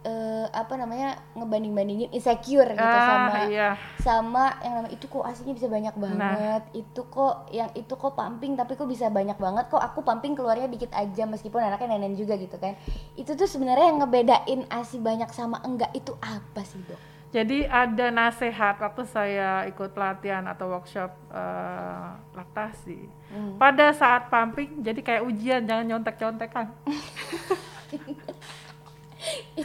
eh, 0.06 0.46
apa 0.54 0.78
namanya 0.78 1.18
ngebanding-bandingin 1.34 2.14
insecure 2.14 2.70
gitu 2.70 2.86
ah, 2.86 3.06
sama 3.10 3.50
iya. 3.50 3.70
sama 3.98 4.44
yang 4.62 4.78
namanya 4.78 4.94
itu 4.94 5.10
kok 5.10 5.26
aslinya 5.26 5.54
bisa 5.58 5.66
banyak 5.66 5.94
Nah. 5.96 6.02
banget. 6.06 6.62
Itu 6.86 7.10
kok 7.10 7.50
yang 7.50 7.70
itu 7.74 7.90
kok 7.90 8.14
pumping 8.14 8.54
tapi 8.54 8.78
kok 8.78 8.86
bisa 8.86 9.10
banyak 9.10 9.34
banget 9.34 9.66
kok 9.66 9.82
aku 9.82 10.06
pumping 10.06 10.38
keluarnya 10.38 10.70
dikit 10.70 10.94
aja 10.94 11.26
meskipun 11.26 11.58
anaknya 11.58 11.98
nenek 11.98 12.14
juga 12.14 12.38
gitu 12.38 12.54
kan. 12.56 12.78
Itu 13.18 13.34
tuh 13.34 13.50
sebenarnya 13.50 13.90
yang 13.90 13.98
ngebedain 14.06 14.60
ASI 14.70 15.02
banyak 15.02 15.30
sama 15.34 15.58
enggak 15.66 15.90
itu 15.90 16.14
apa 16.22 16.62
sih 16.62 16.78
dok? 16.86 17.00
Jadi 17.34 17.66
ada 17.66 18.08
nasihat 18.14 18.78
waktu 18.78 19.02
saya 19.04 19.66
ikut 19.66 19.92
pelatihan 19.92 20.46
atau 20.46 20.70
workshop 20.70 21.10
eh, 21.34 22.08
laktasi. 22.32 23.10
Hmm. 23.28 23.58
Pada 23.58 23.90
saat 23.92 24.30
pumping, 24.30 24.80
jadi 24.80 25.00
kayak 25.02 25.22
ujian, 25.26 25.60
jangan 25.66 25.84
nyontek-nyontekan. 25.84 26.70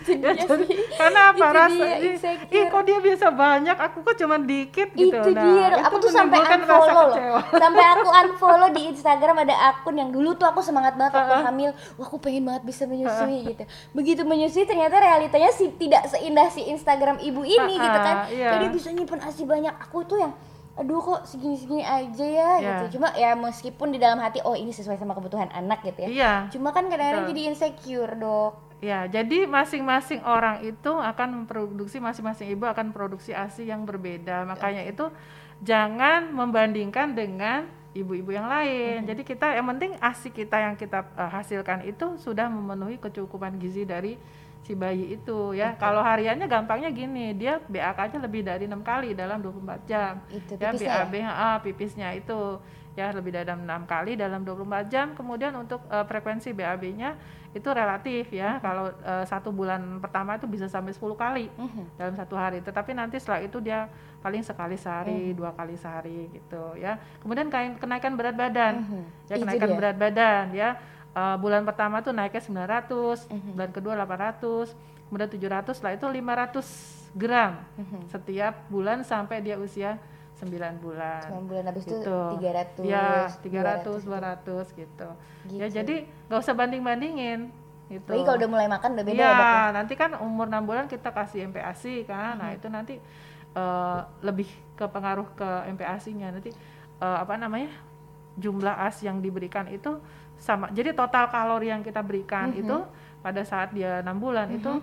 itu 0.03 0.11
Ya, 0.13 0.33
dia 0.33 0.43
jadi- 0.43 0.65
sih. 0.65 0.77
karena 0.93 1.19
apa? 1.27 1.37
Itu 1.39 1.53
rasa 1.53 1.83
dia, 1.83 1.97
insecure. 2.07 2.49
ih 2.51 2.65
kok 2.65 2.83
dia 2.83 2.99
bisa 2.99 3.27
banyak, 3.29 3.77
aku 3.77 3.97
kok 4.01 4.15
cuma 4.15 4.35
dikit 4.37 4.89
gitu. 4.91 5.13
itu 5.13 5.29
dia. 5.31 5.65
Itu 5.69 5.79
aku 5.83 5.95
tuh 5.99 6.11
sampai 6.11 6.39
unfollow 6.41 7.05
loh. 7.07 7.41
sampai 7.63 7.85
aku 7.91 8.07
unfollow 8.09 8.69
di 8.69 8.81
Instagram 8.87 9.35
ada 9.39 9.55
akun 9.69 9.95
yang 9.95 10.09
dulu 10.09 10.33
tuh 10.33 10.45
aku 10.45 10.59
semangat 10.59 10.93
banget 10.95 11.13
waktu 11.15 11.37
hamil. 11.43 11.69
Wah 11.95 12.05
aku 12.05 12.17
pengen 12.17 12.43
banget 12.43 12.63
bisa 12.65 12.83
menyusui 12.83 13.45
gitu. 13.47 13.63
Begitu 13.91 14.21
menyusui 14.23 14.63
ternyata 14.63 14.97
realitanya 14.97 15.49
sih 15.49 15.69
tidak 15.71 16.07
seindah 16.07 16.47
si 16.47 16.65
Instagram 16.65 17.19
ibu 17.19 17.41
ini 17.41 17.75
gitu 17.75 17.99
kan. 17.99 18.25
iya. 18.27 18.55
jadi 18.55 18.65
bisa 18.67 18.89
nyimpen 18.89 19.19
asi 19.19 19.43
banyak. 19.43 19.71
Aku 19.81 20.01
tuh 20.01 20.17
yang 20.17 20.33
aduh 20.73 20.97
kok 20.97 21.21
segini-segini 21.25 21.83
aja 21.83 22.23
ya 22.23 22.49
Iya. 22.55 22.69
gitu. 22.79 22.97
Cuma 22.97 23.11
ya 23.13 23.35
meskipun 23.35 23.91
di 23.91 23.99
dalam 23.99 24.17
hati 24.17 24.39
oh 24.41 24.53
ini 24.53 24.71
sesuai 24.71 24.95
sama 24.95 25.11
kebutuhan 25.11 25.51
anak 25.51 25.83
gitu 25.83 25.99
ya. 26.01 26.09
Iya. 26.09 26.31
cuma 26.49 26.71
kan 26.71 26.87
kadang-kadang 26.87 27.27
jadi 27.27 27.41
insecure 27.49 28.15
dok 28.15 28.70
Ya, 28.81 29.05
jadi 29.05 29.45
masing-masing 29.45 30.25
orang 30.25 30.65
itu 30.65 30.89
akan 30.89 31.45
memproduksi 31.45 32.01
masing-masing 32.01 32.49
ibu 32.49 32.65
akan 32.65 32.89
produksi 32.89 33.29
ASI 33.29 33.69
yang 33.69 33.85
berbeda. 33.85 34.41
Makanya 34.49 34.89
itu 34.89 35.05
jangan 35.61 36.33
membandingkan 36.33 37.13
dengan 37.13 37.69
ibu-ibu 37.93 38.33
yang 38.33 38.49
lain. 38.49 39.05
Jadi 39.05 39.21
kita 39.21 39.53
yang 39.53 39.69
penting 39.69 39.93
ASI 40.01 40.33
kita 40.33 40.57
yang 40.65 40.73
kita 40.73 41.05
eh, 41.13 41.29
hasilkan 41.29 41.85
itu 41.85 42.17
sudah 42.17 42.49
memenuhi 42.49 42.97
kecukupan 42.97 43.61
gizi 43.61 43.85
dari 43.85 44.17
si 44.61 44.73
bayi 44.73 45.17
itu 45.17 45.53
ya. 45.53 45.73
Kalau 45.75 45.99
hariannya 45.99 46.45
gampangnya 46.45 46.89
gini, 46.89 47.33
dia 47.33 47.57
BAK-nya 47.63 48.19
lebih 48.21 48.41
dari 48.41 48.69
enam 48.69 48.81
kali 48.81 49.11
dalam 49.11 49.41
24 49.41 49.89
jam. 49.89 50.21
itu 50.29 50.53
ya 50.53 50.69
tipisnya 50.69 50.89
ya? 50.91 51.03
BAB 51.03 51.15
ah, 51.25 51.57
pipisnya 51.59 52.07
itu. 52.13 52.41
Ya 52.91 53.07
lebih 53.09 53.31
dari 53.31 53.47
enam 53.47 53.87
kali 53.87 54.13
dalam 54.13 54.43
24 54.43 54.85
jam. 54.85 55.07
Kemudian 55.15 55.55
untuk 55.55 55.79
eh, 55.87 56.03
frekuensi 56.03 56.51
BAB-nya 56.51 57.15
itu 57.51 57.67
relatif 57.67 58.29
ya. 58.29 58.59
Kalau 58.59 58.91
eh, 58.91 59.25
satu 59.25 59.49
bulan 59.49 59.97
pertama 59.97 60.35
itu 60.35 60.45
bisa 60.45 60.67
sampai 60.67 60.91
10 60.91 61.15
kali 61.15 61.47
Mhm. 61.55 61.97
dalam 61.97 62.13
satu 62.13 62.35
hari. 62.35 62.59
Tetapi 62.59 62.91
nanti 62.91 63.15
setelah 63.17 63.41
itu 63.41 63.57
dia 63.57 63.87
paling 64.21 64.45
sekali 64.45 64.77
sehari 64.77 65.33
dua 65.33 65.49
kali 65.51 65.73
sehari 65.73 66.29
gitu 66.29 66.75
ya. 66.77 66.99
Kemudian 67.23 67.49
kenaikan 67.49 68.13
berat 68.13 68.35
badan. 68.35 68.83
Mhm. 68.83 69.03
ya 69.25 69.35
kenaikan 69.39 69.69
berat 69.73 69.95
badan 69.97 70.45
ya 70.53 70.69
Eh, 71.11 71.37
bulan 71.37 71.67
pertama 71.67 71.99
tuh 71.99 72.15
naiknya 72.15 72.39
900 72.39 73.27
Mhm. 73.27 73.51
bulan 73.59 73.71
kedua 73.75 73.93
800 73.99 74.71
kemudian 75.11 75.27
700 75.27 75.75
setelah 75.75 75.99
itu 75.99 76.07
500 76.07 76.67
gram 77.11 77.59
Mhm. 77.75 78.07
setiap 78.07 78.53
bulan 78.71 79.03
sampai 79.03 79.43
dia 79.43 79.59
usia 79.59 79.99
9 80.39 80.79
bulan. 80.79 81.19
Sembilan 81.27 81.45
bulan 81.45 81.63
habis 81.67 81.83
itu 81.83 81.99
Gitu. 81.99 82.19
300 82.39 82.83
Ya, 82.87 83.27
300, 83.43 84.07
200 84.07 84.07
200 84.07 84.65
gitu. 84.71 85.09
Gitu. 85.51 85.59
Ya 85.59 85.67
jadi 85.67 86.07
nggak 86.31 86.39
usah 86.39 86.55
banding-bandingin 86.55 87.51
gitu. 87.91 88.07
Lagi 88.07 88.23
kalau 88.23 88.37
udah 88.39 88.49
mulai 88.49 88.67
makan 88.71 88.89
udah 88.95 89.03
beda 89.03 89.19
ya 89.19 89.31
ya? 89.35 89.63
nanti 89.75 89.93
kan 89.93 90.15
umur 90.15 90.47
6 90.47 90.63
bulan 90.63 90.87
kita 90.87 91.11
kasih 91.11 91.43
MPASI 91.45 92.07
kan. 92.07 92.39
Nah, 92.39 92.55
itu 92.55 92.71
nanti 92.71 92.95
eh, 93.51 93.99
lebih 94.23 94.47
ke 94.73 94.87
pengaruh 94.87 95.27
ke 95.35 95.49
MPASI-nya 95.75 96.31
nanti 96.31 96.55
eh, 96.97 97.17
apa 97.19 97.35
namanya? 97.35 97.67
jumlah 98.31 98.87
AS 98.87 99.03
yang 99.03 99.19
diberikan 99.19 99.67
itu 99.67 99.99
sama. 100.41 100.73
Jadi 100.73 100.97
total 100.97 101.29
kalori 101.29 101.69
yang 101.69 101.85
kita 101.85 102.01
berikan 102.01 102.49
Mhm. 102.49 102.61
itu 102.65 102.77
pada 103.21 103.41
saat 103.45 103.69
dia 103.71 104.01
6 104.01 104.17
bulan 104.17 104.49
itu 104.49 104.81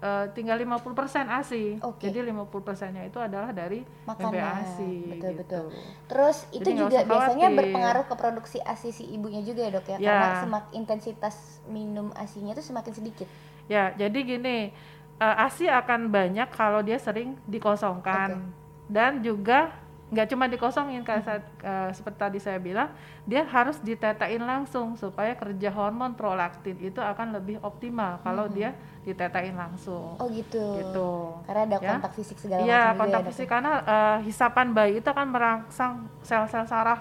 eh, 0.00 0.32
tinggal 0.32 0.56
50% 0.56 1.28
ASI. 1.28 1.76
Oke. 1.84 2.08
Jadi 2.08 2.24
50%-nya 2.24 3.04
itu 3.04 3.20
adalah 3.20 3.52
dari 3.52 3.84
Makanan, 4.08 4.32
MPASI 4.32 4.92
betul, 5.12 5.12
gitu. 5.12 5.36
betul. 5.44 5.64
Terus 6.08 6.38
itu 6.56 6.70
Jadi 6.72 6.80
juga 6.80 6.98
biasanya 7.04 7.48
berpengaruh 7.52 8.04
ke 8.08 8.14
produksi 8.16 8.58
ASI 8.64 8.96
si 8.96 9.04
ibunya 9.12 9.44
juga 9.44 9.60
ya 9.60 9.70
dok 9.76 9.84
ya, 9.84 9.96
Ya. 10.00 10.08
karena 10.08 10.28
semakin 10.40 10.72
intensitas 10.72 11.36
minum 11.68 12.08
ASINya 12.16 12.56
itu 12.56 12.64
semakin 12.64 12.92
sedikit. 12.96 13.28
Ya, 13.68 13.92
jadi 13.92 14.18
gini, 14.24 14.72
eh, 15.20 15.44
ASI 15.44 15.68
akan 15.68 16.08
banyak 16.08 16.48
kalau 16.48 16.80
dia 16.80 16.96
sering 16.96 17.36
dikosongkan 17.44 18.48
dan 18.88 19.20
juga 19.20 19.76
nggak 20.10 20.26
cuma 20.26 20.50
dikosongin 20.50 21.06
kayak 21.06 21.22
saat, 21.22 21.42
eh, 21.62 21.90
seperti 21.94 22.18
tadi 22.18 22.38
saya 22.38 22.58
bilang, 22.58 22.90
dia 23.22 23.46
harus 23.46 23.78
ditetain 23.78 24.42
langsung 24.42 24.98
supaya 24.98 25.38
kerja 25.38 25.70
hormon 25.70 26.18
prolaktin 26.18 26.74
itu 26.82 26.98
akan 26.98 27.38
lebih 27.38 27.62
optimal 27.62 28.18
kalau 28.20 28.50
dia 28.50 28.74
ditetain 29.00 29.54
langsung. 29.54 30.18
Oh 30.18 30.26
gitu. 30.28 30.60
Gitu. 30.76 31.10
Karena 31.46 31.62
ada 31.64 31.78
Ya. 31.78 31.90
kontak 31.94 32.12
fisik 32.12 32.36
segala 32.36 32.60
Iya, 32.60 32.80
macam 32.82 32.90
juga 32.90 33.00
kontak 33.00 33.22
ya, 33.22 33.28
fisik 33.30 33.46
ya? 33.46 33.52
karena 33.54 33.72
eh, 33.80 34.18
hisapan 34.26 34.66
bayi 34.70 34.92
itu 34.98 35.08
akan 35.08 35.26
merangsang 35.30 35.92
sel-sel 36.20 36.66
saraf 36.66 37.00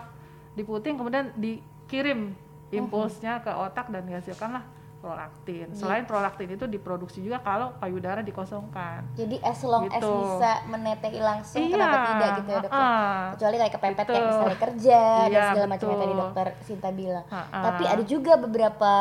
di 0.54 0.62
puting 0.62 0.96
kemudian 0.96 1.34
dikirim 1.36 2.32
impulsnya 2.70 3.42
ke 3.42 3.50
otak 3.50 3.90
dan 3.90 4.06
dihasilkanlah 4.06 4.62
prolaktin. 5.00 5.72
Selain 5.72 6.04
prolaktin 6.04 6.52
itu 6.52 6.64
diproduksi 6.64 7.20
juga 7.20 7.40
kalau 7.40 7.72
payudara 7.76 8.20
dikosongkan. 8.20 9.08
Jadi 9.16 9.40
as 9.40 9.64
long 9.64 9.88
as 9.88 9.98
Gitu. 9.98 10.12
bisa 10.12 10.52
menetei 10.68 11.18
langsung 11.18 11.60
Iya, 11.62 11.72
kenapa 11.72 11.98
tidak 12.06 12.30
gitu 12.36 12.50
ya 12.50 12.60
dok? 12.60 12.72
heeh. 12.72 13.20
Kecuali 13.34 13.56
kayak 13.58 13.74
kepepet 13.74 13.96
kayak 13.98 14.08
Betul. 14.12 14.28
misalnya 14.30 14.60
kerja 14.60 15.02
dan 15.02 15.32
Iya, 15.32 15.44
segala 15.50 15.68
macam 15.68 15.86
yang 15.88 16.00
tadi 16.00 16.14
dokter 16.14 16.48
Sinta 16.62 16.90
bilang. 16.92 17.26
Ha-ha. 17.26 17.60
Tapi 17.64 17.84
ada 17.86 18.04
juga 18.04 18.34
beberapa 18.36 18.94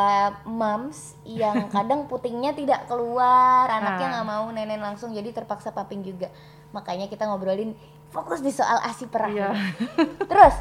moms 0.45 0.99
yang 1.25 1.57
kadang 1.75 2.07
putingnya 2.07 2.53
tidak 2.53 2.87
keluar, 2.87 3.67
anaknya 3.69 4.07
nggak 4.15 4.27
mau 4.29 4.47
nenen 4.49 4.79
langsung, 4.79 5.11
jadi 5.11 5.35
terpaksa 5.35 5.71
pumping 5.71 6.01
juga. 6.01 6.31
Makanya 6.71 7.07
kita 7.07 7.27
ngobrolin 7.27 7.75
fokus 8.09 8.39
di 8.39 8.49
soal 8.49 8.79
ASI 8.81 9.05
perah. 9.05 9.29
Iya. 9.29 9.51
Terus 10.25 10.55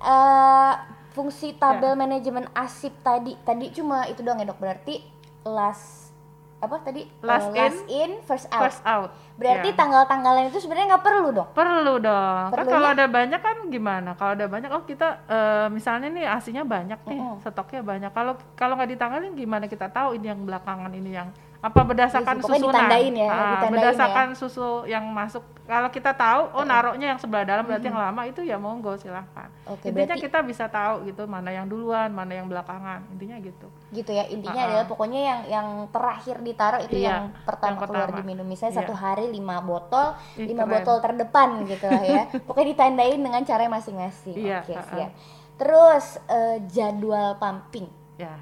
eh, 0.00 0.74
fungsi 1.18 1.50
Ya. 1.50 1.58
tabel 1.58 1.98
manajemen 1.98 2.46
ASIP 2.54 2.94
tadi, 3.02 3.34
tadi 3.42 3.74
cuma 3.74 4.06
itu 4.06 4.22
doang 4.22 4.38
ya 4.38 4.46
dok. 4.46 4.62
Berarti 4.62 5.02
last 5.42 6.14
apa 6.58 6.78
tadi? 6.82 7.06
Last 7.22 7.50
last 7.50 7.82
in, 7.86 8.18
first 8.22 8.46
out. 8.50 8.62
First 8.66 8.82
out. 8.82 9.10
Berarti 9.34 9.70
Ya. 9.70 9.74
tanggal-tanggalan 9.74 10.50
itu 10.50 10.58
sebenarnya 10.58 10.94
nggak 10.94 11.04
perlu 11.06 11.28
dong. 11.30 11.48
Perlu 11.54 11.94
dong. 11.98 12.44
Kan 12.50 12.66
kalau 12.66 12.88
ada 12.90 13.06
banyak 13.06 13.38
kan 13.38 13.56
gimana? 13.66 14.10
Kalau 14.14 14.34
ada 14.34 14.46
banyak 14.46 14.70
oh 14.70 14.82
kita 14.82 15.22
eh, 15.26 15.66
misalnya 15.70 16.10
nih 16.10 16.26
asinya 16.26 16.62
banyak 16.62 16.98
nih, 17.02 17.18
Mm-mm. 17.18 17.42
stoknya 17.42 17.82
banyak. 17.82 18.10
Kalau 18.10 18.34
kalau 18.54 18.74
nggak 18.74 18.90
ditanggalin 18.94 19.34
gimana 19.34 19.66
kita 19.66 19.86
tahu 19.86 20.18
ini 20.18 20.30
yang 20.30 20.42
belakangan 20.42 20.90
ini 20.90 21.10
yang 21.14 21.30
apa 21.58 21.80
berdasarkan 21.82 22.38
pokoknya 22.38 22.60
susunan? 22.62 22.86
ditandain 22.86 23.14
ya, 23.18 23.26
Ah, 23.26 23.36
ditandain 23.50 23.72
berdasarkan 23.74 24.26
susu 24.32 24.68
yang 24.86 25.02
masuk. 25.04 25.42
Kalau 25.66 25.90
kita 25.90 26.14
tahu 26.14 26.54
oh 26.54 26.62
naruhnya 26.62 27.10
yang 27.10 27.18
sebelah 27.18 27.42
dalam 27.42 27.66
berarti 27.66 27.90
yang 27.90 27.98
lama 27.98 28.22
itu 28.24 28.40
ya 28.40 28.56
monggo 28.56 28.94
silahkan. 28.94 29.50
Oke, 29.66 29.90
Intinya 29.90 30.14
berarti 30.14 30.22
kita 30.22 30.38
bisa 30.40 30.64
tahu 30.64 31.02
gitu 31.04 31.26
mana 31.26 31.50
yang 31.50 31.66
duluan, 31.66 32.08
mana 32.08 32.32
yang 32.32 32.46
belakangan. 32.46 33.02
Intinya 33.10 33.36
gitu. 33.38 33.66
gitu 33.88 34.12
ya 34.12 34.28
intinya 34.28 34.60
ah. 34.60 34.66
adalah 34.68 34.86
pokoknya 34.86 35.20
yang 35.20 35.40
yang 35.48 35.68
terakhir 35.88 36.38
ditaruh 36.38 36.84
itu 36.84 37.00
Iya, 37.00 37.08
yang 37.08 37.22
pertama 37.42 37.72
yang 37.72 37.80
keluar 37.80 38.06
pertama. 38.06 38.18
diminum 38.20 38.44
misalnya 38.44 38.72
Iya. 38.72 38.80
satu 38.84 38.92
hari 38.92 39.26
lima 39.26 39.56
botol 39.58 40.06
Ih, 40.36 40.44
lima 40.44 40.62
keren. 40.62 40.72
botol 40.76 40.96
terdepan 41.00 41.48
gitu 41.64 41.86
lah 41.88 42.04
ya 42.04 42.22
pokoknya 42.46 42.68
ditandain 42.68 43.16
dengan 43.16 43.42
cara 43.42 43.64
masing-masing 43.66 44.36
Iya, 44.36 44.60
oke 44.60 44.72
ah. 44.72 44.84
siap 44.84 45.10
terus 45.56 46.06
eh, 46.28 46.56
jadwal 46.68 47.34
pumping 47.36 47.88
Ya. 48.14 48.34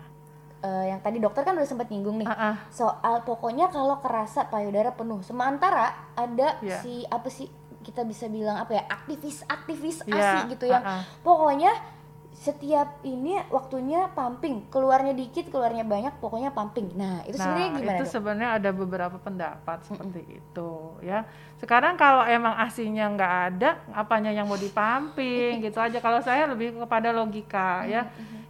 Eh, 0.66 0.84
yang 0.90 0.98
tadi 0.98 1.22
dokter 1.22 1.46
kan 1.46 1.54
udah 1.54 1.68
sempat 1.68 1.86
nyinggung 1.86 2.18
nih 2.18 2.26
Ah, 2.26 2.50
ah. 2.50 2.56
soal 2.74 3.22
pokoknya 3.22 3.70
kalau 3.70 4.02
kerasa 4.02 4.50
payudara 4.50 4.90
penuh 4.90 5.22
sementara 5.22 5.94
ada 6.18 6.58
Iya. 6.58 6.82
si 6.82 7.06
apa 7.06 7.30
sih 7.30 7.46
kita 7.86 8.02
bisa 8.02 8.26
bilang 8.26 8.58
apa 8.58 8.74
ya 8.74 8.82
aktivis 8.90 9.46
aktivis 9.46 10.02
Iya, 10.02 10.42
asi 10.42 10.50
gitu 10.50 10.66
yang 10.66 10.82
ah, 10.82 10.98
ah. 10.98 11.02
pokoknya 11.22 11.70
setiap 12.32 13.00
ini 13.00 13.38
waktunya 13.48 14.10
pumping 14.10 14.66
keluarnya 14.68 15.14
dikit 15.14 15.48
keluarnya 15.48 15.86
banyak 15.86 16.18
pokoknya 16.18 16.50
pumping 16.50 16.92
nah 16.92 17.22
itu 17.22 17.38
sebenarnya 17.38 17.68
Nah, 17.68 17.78
gimana 17.78 17.96
itu 17.96 18.04
sebenarnya 18.06 18.48
ada 18.52 18.70
beberapa 18.74 19.16
pendapat 19.16 19.78
seperti 19.82 20.20
itu 20.34 20.70
ya. 21.00 21.24
Sekarang 21.56 21.94
kalau 21.94 22.26
emang 22.26 22.52
asinya 22.58 23.08
nggak 23.08 23.34
ada, 23.48 23.70
apanya 23.94 24.28
yang 24.28 24.44
mau 24.44 24.58
dipamping 24.58 25.58
gitu 25.64 25.78
aja. 25.78 25.96
Kalau 25.96 26.20
saya 26.20 26.44
lebih 26.44 26.76
kepada 26.76 27.08
logika 27.08 27.86
ya. 27.86 28.04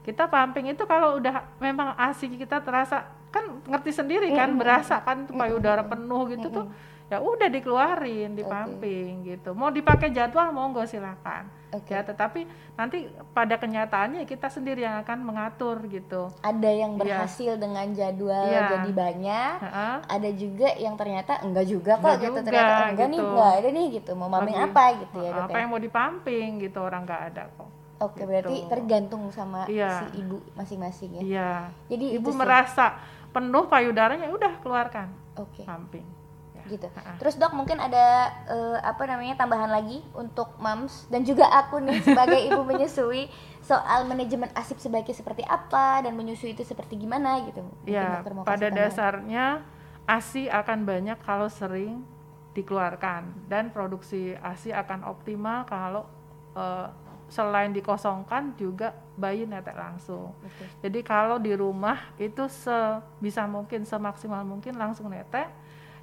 Kita 0.06 0.24
pumping 0.24 0.70
itu 0.70 0.86
kalau 0.86 1.18
udah 1.18 1.58
memang 1.58 1.98
ASI 1.98 2.30
kita 2.30 2.62
terasa 2.62 3.02
kan 3.28 3.42
ngerti 3.60 3.90
sendiri 3.92 4.30
kan 4.30 4.54
berasa 4.54 5.02
kan 5.02 5.26
payudara 5.26 5.82
penuh 5.82 6.30
gitu 6.30 6.46
tuh 6.48 6.66
ya 7.06 7.18
udah 7.18 7.46
dikeluarin 7.46 8.32
di 8.32 8.40
Oke. 8.40 8.48
pumping 8.48 9.12
gitu 9.24 9.50
mau 9.52 9.68
dipakai 9.68 10.10
jadwal 10.10 10.50
monggo 10.50 10.82
silakan 10.82 11.46
Oke. 11.70 11.90
ya 11.90 12.02
tetapi 12.02 12.46
nanti 12.74 13.06
pada 13.30 13.54
kenyataannya 13.54 14.22
kita 14.24 14.46
sendiri 14.46 14.82
yang 14.82 14.98
akan 15.00 15.18
mengatur 15.20 15.86
gitu 15.86 16.30
Ada 16.40 16.66
yang 16.66 16.94
Iya. 16.94 16.98
berhasil 16.98 17.52
dengan 17.58 17.86
jadwal 17.92 18.46
Iya. 18.46 18.62
jadi 18.72 18.90
banyak, 18.92 19.54
Heeh. 19.60 19.94
ada 20.08 20.30
juga 20.32 20.68
yang 20.76 20.94
ternyata 20.94 21.32
enggak 21.40 21.66
juga 21.66 21.92
kok 21.94 22.06
Enggak 22.08 22.18
gitu 22.20 22.30
juga, 22.32 22.42
ternyata 22.42 22.72
enggak 22.88 23.06
nih 23.06 23.18
gitu. 23.18 23.28
enggak 23.28 23.52
ada 23.52 23.68
nih 23.68 23.86
gitu 23.92 24.10
mau 24.12 24.28
pumping 24.28 24.56
apa 24.56 24.84
gitu 24.96 25.16
ya 25.20 25.30
apa 25.36 25.50
ya. 25.52 25.58
yang 25.58 25.70
mau 25.70 25.80
dipumping 25.80 26.48
gitu 26.60 26.78
orang 26.80 27.02
nggak 27.02 27.22
ada 27.28 27.42
kok 27.52 27.68
Oke 27.96 28.28
berarti 28.28 28.60
gitu. 28.60 28.68
tergantung 28.68 29.24
sama 29.30 29.64
Iya. 29.66 30.04
si 30.04 30.20
ibu 30.20 30.36
masing-masing 30.52 31.10
ya. 31.16 31.22
iya 31.22 31.50
Jadi 31.88 32.20
ibu 32.20 32.28
merasa 32.30 33.00
penuh 33.32 33.64
payudaranya 33.66 34.28
udah 34.28 34.60
keluarkan 34.60 35.08
Oke. 35.34 35.64
pumping 35.64 36.04
Ya. 36.52 36.64
gitu. 36.66 36.88
Ha-ha. 36.90 37.16
Terus 37.16 37.36
dok 37.36 37.52
mungkin 37.52 37.76
ada 37.76 38.04
eh, 38.44 38.78
apa 38.80 39.04
namanya 39.04 39.38
tambahan 39.38 39.68
lagi 39.68 40.04
untuk 40.12 40.52
moms 40.56 41.08
dan 41.08 41.20
juga 41.20 41.46
aku 41.46 41.78
nih 41.78 42.00
sebagai 42.02 42.40
ibu 42.42 42.60
menyusui 42.68 43.28
soal 43.60 44.04
manajemen 44.04 44.48
asip 44.52 44.76
sebaiknya 44.76 45.14
seperti 45.14 45.42
apa 45.42 46.00
dan 46.00 46.12
menyusui 46.12 46.52
itu 46.52 46.64
seperti 46.64 46.96
gimana 46.96 47.40
gitu. 47.44 47.60
Mungkin 47.60 47.88
Ya, 47.88 48.20
pada 48.42 48.68
dasarnya 48.68 49.64
ASI 50.04 50.46
akan 50.46 50.84
banyak 50.84 51.18
kalau 51.20 51.46
sering 51.46 52.04
dikeluarkan 52.52 53.48
dan 53.48 53.68
produksi 53.68 54.32
ASI 54.34 54.72
akan 54.72 55.04
optimal 55.04 55.64
kalau 55.64 56.08
eh, 56.56 56.88
selain 57.26 57.74
dikosongkan 57.74 58.54
juga 58.54 58.94
bayi 59.14 59.44
netek 59.44 59.74
langsung. 59.74 60.30
Oke. 60.40 60.64
Jadi 60.80 60.98
kalau 61.02 61.36
di 61.36 61.52
rumah 61.52 61.98
itu 62.16 62.46
sebisa 62.46 63.44
mungkin 63.46 63.82
semaksimal 63.82 64.46
mungkin 64.46 64.78
langsung 64.78 65.10
netek 65.10 65.50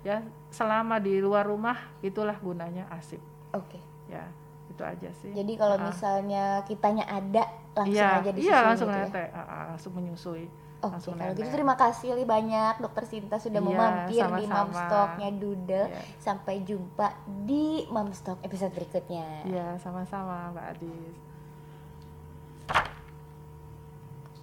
ya 0.04 0.20
selama 0.52 1.00
di 1.00 1.18
luar 1.18 1.48
rumah 1.48 1.80
itulah 2.04 2.36
gunanya 2.36 2.84
ASIP 2.92 3.24
Oke. 3.56 3.80
ya 4.12 4.28
itu 4.68 4.84
aja 4.84 5.10
sih. 5.16 5.32
Jadi 5.32 5.54
kalau 5.56 5.80
Ah. 5.80 5.88
misalnya 5.88 6.44
kitanya 6.68 7.06
ada 7.08 7.46
langsung 7.72 7.94
Iya, 7.96 8.20
aja 8.20 8.32
disusui 8.34 8.50
iya 8.50 8.60
langsung 8.66 8.90
gitu 8.90 9.00
ya. 9.00 9.06
netek, 9.08 9.30
ah, 9.32 9.40
ah, 9.40 9.64
langsung 9.72 9.94
menyusui. 9.94 10.46
Oke, 10.84 10.94
langsung 11.00 11.16
kalau 11.16 11.34
gitu 11.34 11.48
terima 11.48 11.76
kasih 11.80 12.10
Li 12.20 12.26
banyak 12.28 12.76
Dokter 12.84 13.04
Sinta 13.08 13.40
sudah 13.40 13.60
mau 13.64 13.72
Iya, 13.72 13.80
mampir 13.80 14.12
di 14.12 14.18
sama-sama. 14.20 14.54
Momstocknya 14.68 15.30
Doodle. 15.40 15.86
Iya. 15.88 16.02
Sampai 16.20 16.56
jumpa 16.68 17.08
di 17.26 17.66
Momstock 17.88 18.38
episode 18.44 18.76
berikutnya. 18.76 19.48
Iya, 19.48 19.68
sama-sama 19.80 20.52
Mbak 20.52 20.66
Adis. 20.76 21.33